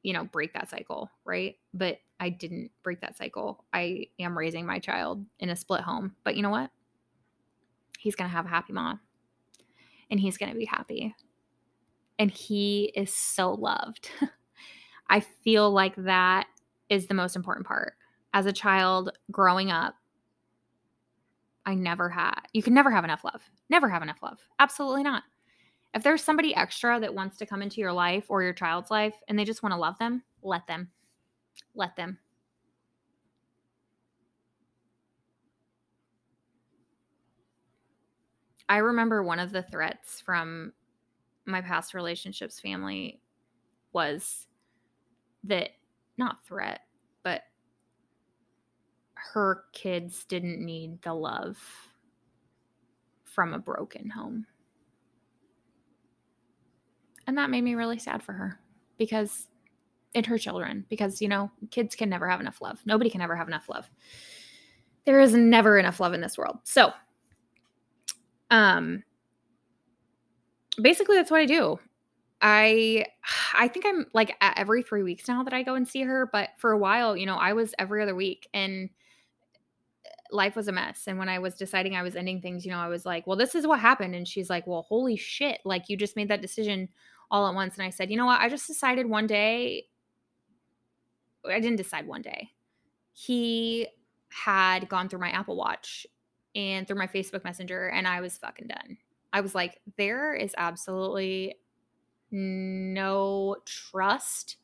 you 0.08 0.14
know, 0.14 0.24
break 0.24 0.54
that 0.54 0.70
cycle, 0.70 1.12
right? 1.26 1.58
But 1.74 1.98
I 2.18 2.30
didn't 2.30 2.72
break 2.82 3.02
that 3.02 3.18
cycle. 3.18 3.66
I 3.74 4.08
am 4.22 4.38
raising 4.38 4.66
my 4.66 4.80
child 4.80 5.26
in 5.42 5.50
a 5.50 5.56
split 5.56 5.82
home. 5.82 6.16
But 6.24 6.38
you 6.38 6.44
know 6.44 6.50
what? 6.50 6.72
He's 8.00 8.16
going 8.16 8.30
to 8.30 8.34
have 8.34 8.46
a 8.46 8.50
happy 8.50 8.72
mom 8.72 9.02
and 10.10 10.18
he's 10.18 10.38
going 10.38 10.54
to 10.54 10.58
be 10.58 10.64
happy. 10.64 11.14
And 12.18 12.32
he 12.32 12.94
is 12.96 13.14
so 13.14 13.52
loved. 13.52 14.10
I 15.10 15.20
feel 15.20 15.72
like 15.72 15.96
that 15.98 16.48
is 16.88 17.08
the 17.08 17.14
most 17.14 17.36
important 17.36 17.68
part. 17.68 17.96
As 18.34 18.46
a 18.46 18.54
child 18.54 19.12
growing 19.30 19.72
up, 19.72 19.96
I 21.66 21.76
never 21.76 22.08
had, 22.08 22.44
you 22.54 22.64
can 22.64 22.74
never 22.74 22.92
have 22.92 23.04
enough 23.04 23.26
love. 23.26 23.42
Never 23.70 23.90
have 23.90 24.04
enough 24.04 24.24
love. 24.24 24.40
Absolutely 24.58 25.04
not. 25.04 25.24
If 25.94 26.04
there's 26.04 26.24
somebody 26.24 26.56
extra 26.56 27.00
that 27.00 27.14
wants 27.14 27.38
to 27.38 27.46
come 27.46 27.62
into 27.62 27.82
your 27.82 27.94
life 27.94 28.26
or 28.30 28.44
your 28.44 28.54
child's 28.54 28.92
life 28.92 29.16
and 29.28 29.38
they 29.38 29.46
just 29.46 29.64
want 29.64 29.74
to 29.74 29.80
love 29.80 29.98
them, 29.98 30.24
let 30.44 30.68
them. 30.68 30.90
Let 31.74 31.96
them. 31.96 32.20
I 38.70 38.78
remember 38.78 39.24
one 39.24 39.40
of 39.40 39.52
the 39.52 39.64
threats 39.64 40.20
from 40.20 40.74
my 41.46 41.62
past 41.62 41.94
relationships 41.94 42.60
family 42.60 43.22
was 43.94 44.48
that 45.46 45.70
not 46.18 46.46
threat, 46.46 46.82
but 47.24 47.44
her 49.14 49.64
kids 49.72 50.26
didn't 50.26 50.64
need 50.64 51.02
the 51.02 51.14
love 51.14 51.58
from 53.24 53.54
a 53.54 53.60
broken 53.60 54.10
home. 54.10 54.46
And 57.28 57.38
that 57.38 57.50
made 57.50 57.64
me 57.64 57.76
really 57.76 58.00
sad 58.00 58.24
for 58.24 58.34
her 58.34 58.60
because 58.98 59.48
and 60.16 60.26
her 60.26 60.38
children, 60.38 60.86
because, 60.90 61.22
you 61.22 61.28
know, 61.28 61.52
kids 61.70 61.96
can 61.96 62.10
never 62.10 62.28
have 62.28 62.40
enough 62.40 62.62
love. 62.62 62.82
Nobody 62.86 63.10
can 63.10 63.22
ever 63.22 63.36
have 63.36 63.48
enough 63.48 63.70
love. 63.70 63.90
There 65.06 65.20
is 65.20 65.34
never 65.34 65.78
enough 65.78 66.00
love 66.00 66.14
in 66.14 66.22
this 66.22 66.38
world. 66.38 66.58
So, 66.64 66.92
um, 68.50 69.04
basically 70.82 71.18
that's 71.18 71.32
what 71.32 71.42
I 71.42 71.46
do. 71.46 71.78
I 72.42 73.06
I 73.56 73.68
think 73.68 73.86
I'm 73.86 74.06
like 74.14 74.36
every 74.42 74.84
3 74.84 75.04
weeks 75.04 75.28
now 75.28 75.44
that 75.44 75.54
I 75.54 75.64
go 75.64 75.76
and 75.76 75.88
see 75.88 76.04
her, 76.04 76.30
but 76.32 76.50
for 76.58 76.72
a 76.72 76.78
while, 76.78 77.18
you 77.18 77.26
know, 77.26 77.36
I 77.36 77.54
was 77.54 77.74
every 77.80 78.02
other 78.02 78.16
week 78.16 78.48
and 78.54 78.90
life 80.32 80.56
was 80.56 80.68
a 80.68 80.72
mess. 80.72 81.04
And 81.08 81.18
when 81.18 81.30
I 81.30 81.40
was 81.40 81.56
deciding 81.56 81.96
I 81.96 82.04
was 82.04 82.16
ending 82.16 82.42
things, 82.42 82.66
you 82.66 82.72
know, 82.72 82.80
I 82.80 82.90
was 82.90 83.06
like, 83.06 83.26
well, 83.26 83.38
this 83.38 83.56
is 83.56 83.66
what 83.66 83.80
happened. 83.80 84.14
And 84.16 84.28
she's 84.28 84.50
like, 84.50 84.68
well, 84.68 84.84
holy 84.84 85.16
shit. 85.16 85.60
Like, 85.66 85.90
you 85.90 85.98
just 85.98 86.16
made 86.16 86.30
that 86.30 86.42
decision 86.42 86.90
all 87.30 87.48
at 87.48 87.56
once. 87.56 87.76
And 87.76 87.84
I 87.84 87.90
said, 87.90 88.10
you 88.10 88.18
know 88.18 88.26
what? 88.26 88.42
I 88.42 88.50
just 88.50 88.68
decided 88.68 89.10
one 89.10 89.28
day, 89.28 89.88
I 91.46 91.60
didn't 91.60 91.78
decide 91.78 92.08
one 92.08 92.22
day. 92.22 92.52
He 93.14 93.88
had 94.30 94.90
gone 94.90 95.10
through 95.10 95.20
my 95.20 95.30
Apple 95.30 95.56
Watch 95.56 96.06
and 96.56 96.88
through 96.88 96.98
my 96.98 97.08
Facebook 97.08 97.44
Messenger, 97.44 97.88
and 97.88 98.08
I 98.08 98.22
was 98.22 98.38
fucking 98.38 98.68
done. 98.68 98.98
I 99.34 99.42
was 99.42 99.54
like, 99.54 99.80
there 99.98 100.34
is 100.34 100.54
absolutely 100.58 101.56
no 102.32 103.58
trust. 103.66 104.58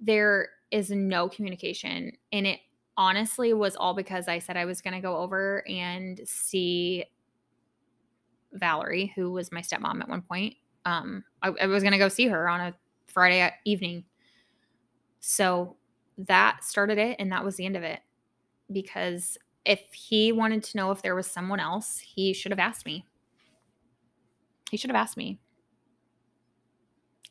There 0.00 0.50
is 0.70 0.90
no 0.90 1.28
communication. 1.28 2.12
And 2.32 2.46
it 2.46 2.60
honestly 2.96 3.52
was 3.54 3.76
all 3.76 3.94
because 3.94 4.28
I 4.28 4.38
said 4.38 4.56
I 4.56 4.64
was 4.64 4.80
going 4.80 4.94
to 4.94 5.00
go 5.00 5.16
over 5.16 5.66
and 5.68 6.20
see 6.24 7.04
Valerie, 8.52 9.12
who 9.14 9.32
was 9.32 9.52
my 9.52 9.60
stepmom 9.60 10.00
at 10.00 10.08
one 10.08 10.22
point. 10.22 10.56
Um, 10.84 11.24
I, 11.42 11.48
I 11.60 11.66
was 11.66 11.82
going 11.82 11.92
to 11.92 11.98
go 11.98 12.08
see 12.08 12.26
her 12.28 12.48
on 12.48 12.60
a 12.60 12.74
Friday 13.06 13.52
evening. 13.64 14.04
So 15.20 15.76
that 16.18 16.64
started 16.64 16.98
it, 16.98 17.16
and 17.18 17.30
that 17.32 17.44
was 17.44 17.56
the 17.56 17.66
end 17.66 17.76
of 17.76 17.82
it. 17.82 18.00
Because 18.72 19.38
if 19.64 19.80
he 19.92 20.32
wanted 20.32 20.62
to 20.64 20.76
know 20.76 20.90
if 20.90 21.02
there 21.02 21.14
was 21.14 21.26
someone 21.26 21.60
else, 21.60 21.98
he 21.98 22.32
should 22.32 22.52
have 22.52 22.58
asked 22.58 22.86
me. 22.86 23.04
He 24.70 24.76
should 24.76 24.90
have 24.90 24.96
asked 24.96 25.16
me. 25.16 25.40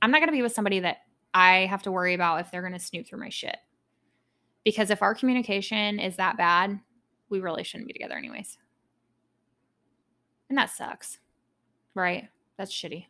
I'm 0.02 0.12
not 0.12 0.20
going 0.20 0.30
to 0.30 0.34
be 0.34 0.42
with 0.42 0.54
somebody 0.54 0.80
that 0.82 0.98
I 1.34 1.66
have 1.66 1.84
to 1.84 1.92
worry 1.92 2.14
about 2.14 2.42
if 2.42 2.52
they're 2.52 2.62
going 2.62 2.74
to 2.74 2.80
snoop 2.80 3.08
through 3.08 3.20
my 3.20 3.30
shit. 3.30 3.58
Because 4.64 4.90
if 4.90 5.02
our 5.02 5.16
communication 5.16 6.00
is 6.00 6.18
that 6.18 6.38
bad, 6.38 6.80
we 7.30 7.40
really 7.40 7.64
shouldn't 7.64 7.88
be 7.88 7.94
together, 7.94 8.16
anyways. 8.16 8.58
And 10.50 10.58
that 10.58 10.70
sucks, 10.70 11.20
right? 11.96 12.28
That's 12.58 12.74
shitty. 12.74 13.06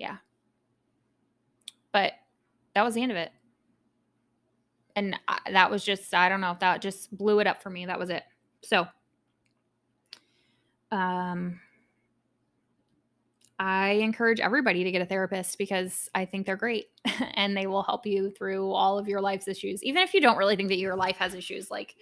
Yeah. 0.00 0.16
But 1.92 2.14
that 2.74 2.82
was 2.82 2.94
the 2.94 3.02
end 3.02 3.12
of 3.12 3.18
it. 3.18 3.30
And 4.96 5.14
I, 5.28 5.38
that 5.52 5.70
was 5.70 5.84
just, 5.84 6.12
I 6.14 6.28
don't 6.28 6.40
know, 6.40 6.56
that 6.58 6.80
just 6.80 7.16
blew 7.16 7.38
it 7.38 7.46
up 7.46 7.62
for 7.62 7.70
me. 7.70 7.86
That 7.86 7.98
was 7.98 8.10
it. 8.10 8.22
So, 8.62 8.86
um, 10.90 11.60
I 13.58 13.90
encourage 13.90 14.40
everybody 14.40 14.84
to 14.84 14.90
get 14.90 15.02
a 15.02 15.06
therapist 15.06 15.58
because 15.58 16.08
I 16.14 16.24
think 16.24 16.46
they're 16.46 16.56
great 16.56 16.86
and 17.34 17.54
they 17.54 17.66
will 17.66 17.82
help 17.82 18.06
you 18.06 18.30
through 18.30 18.72
all 18.72 18.98
of 18.98 19.06
your 19.06 19.20
life's 19.20 19.48
issues. 19.48 19.84
Even 19.84 20.02
if 20.02 20.14
you 20.14 20.20
don't 20.22 20.38
really 20.38 20.56
think 20.56 20.70
that 20.70 20.78
your 20.78 20.96
life 20.96 21.18
has 21.18 21.34
issues, 21.34 21.70
like 21.70 21.94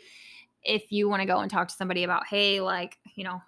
if 0.63 0.93
you 0.93 1.09
want 1.09 1.21
to 1.21 1.27
go 1.27 1.41
and 1.41 1.51
talk 1.51 1.67
to 1.67 1.75
somebody 1.75 2.05
about, 2.05 2.27
hey, 2.29 2.61
like, 2.61 2.99
you 3.17 3.25
know, 3.25 3.43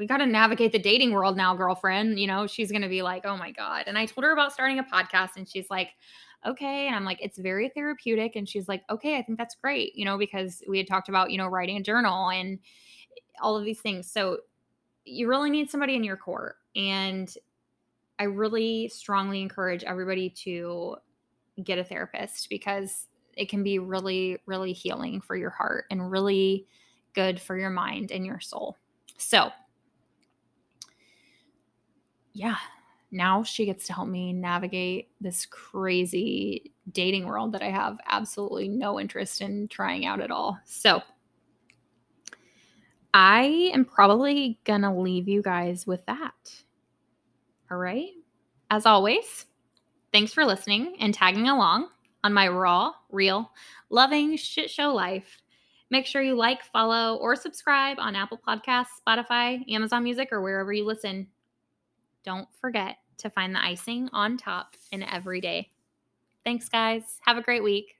we 0.00 0.06
got 0.06 0.16
to 0.16 0.26
navigate 0.26 0.72
the 0.72 0.78
dating 0.78 1.12
world 1.12 1.36
now, 1.36 1.54
girlfriend, 1.54 2.18
you 2.18 2.26
know, 2.26 2.46
she's 2.46 2.70
going 2.70 2.80
to 2.80 2.88
be 2.88 3.02
like, 3.02 3.26
oh 3.26 3.36
my 3.36 3.50
God. 3.52 3.84
And 3.86 3.98
I 3.98 4.06
told 4.06 4.24
her 4.24 4.32
about 4.32 4.50
starting 4.50 4.78
a 4.78 4.82
podcast 4.82 5.36
and 5.36 5.46
she's 5.46 5.68
like, 5.68 5.90
okay. 6.46 6.86
And 6.86 6.96
I'm 6.96 7.04
like, 7.04 7.18
it's 7.20 7.36
very 7.36 7.68
therapeutic. 7.68 8.34
And 8.34 8.48
she's 8.48 8.66
like, 8.66 8.82
okay, 8.88 9.18
I 9.18 9.22
think 9.22 9.36
that's 9.36 9.54
great, 9.54 9.94
you 9.94 10.06
know, 10.06 10.16
because 10.16 10.62
we 10.66 10.78
had 10.78 10.88
talked 10.88 11.10
about, 11.10 11.30
you 11.30 11.36
know, 11.36 11.48
writing 11.48 11.76
a 11.76 11.82
journal 11.82 12.30
and 12.30 12.58
all 13.42 13.58
of 13.58 13.64
these 13.66 13.80
things. 13.80 14.10
So 14.10 14.38
you 15.04 15.28
really 15.28 15.50
need 15.50 15.70
somebody 15.70 15.96
in 15.96 16.02
your 16.02 16.16
court 16.16 16.56
and 16.74 17.32
I 18.18 18.24
really 18.24 18.88
strongly 18.88 19.42
encourage 19.42 19.84
everybody 19.84 20.30
to 20.44 20.96
get 21.62 21.78
a 21.78 21.84
therapist 21.84 22.48
because 22.48 23.06
it 23.36 23.50
can 23.50 23.62
be 23.62 23.78
really, 23.78 24.38
really 24.46 24.72
healing 24.72 25.20
for 25.20 25.36
your 25.36 25.50
heart 25.50 25.84
and 25.90 26.10
really 26.10 26.66
good 27.14 27.38
for 27.38 27.58
your 27.58 27.70
mind 27.70 28.12
and 28.12 28.24
your 28.24 28.40
soul. 28.40 28.78
So, 29.18 29.50
yeah, 32.32 32.56
now 33.10 33.42
she 33.42 33.66
gets 33.66 33.86
to 33.86 33.92
help 33.92 34.08
me 34.08 34.32
navigate 34.32 35.10
this 35.20 35.46
crazy 35.46 36.72
dating 36.92 37.26
world 37.26 37.52
that 37.52 37.62
I 37.62 37.70
have 37.70 37.98
absolutely 38.06 38.68
no 38.68 39.00
interest 39.00 39.40
in 39.40 39.68
trying 39.68 40.06
out 40.06 40.20
at 40.20 40.30
all. 40.30 40.58
So, 40.64 41.02
I 43.12 43.70
am 43.74 43.84
probably 43.84 44.60
going 44.64 44.82
to 44.82 44.92
leave 44.92 45.28
you 45.28 45.42
guys 45.42 45.86
with 45.86 46.06
that. 46.06 46.54
All 47.70 47.78
right. 47.78 48.10
As 48.70 48.86
always, 48.86 49.46
thanks 50.12 50.32
for 50.32 50.44
listening 50.44 50.94
and 51.00 51.12
tagging 51.12 51.48
along 51.48 51.88
on 52.22 52.32
my 52.32 52.46
raw, 52.46 52.92
real, 53.10 53.50
loving 53.90 54.36
shit 54.36 54.70
show 54.70 54.94
life. 54.94 55.38
Make 55.90 56.06
sure 56.06 56.22
you 56.22 56.36
like, 56.36 56.62
follow, 56.62 57.16
or 57.16 57.34
subscribe 57.34 57.98
on 57.98 58.14
Apple 58.14 58.40
Podcasts, 58.46 59.00
Spotify, 59.04 59.68
Amazon 59.72 60.04
Music, 60.04 60.28
or 60.30 60.40
wherever 60.40 60.72
you 60.72 60.84
listen 60.84 61.26
don't 62.24 62.48
forget 62.60 62.96
to 63.18 63.30
find 63.30 63.54
the 63.54 63.64
icing 63.64 64.08
on 64.12 64.36
top 64.36 64.76
in 64.92 65.02
every 65.02 65.40
day. 65.40 65.70
Thanks, 66.44 66.68
guys. 66.68 67.18
Have 67.26 67.36
a 67.36 67.42
great 67.42 67.62
week. 67.62 67.96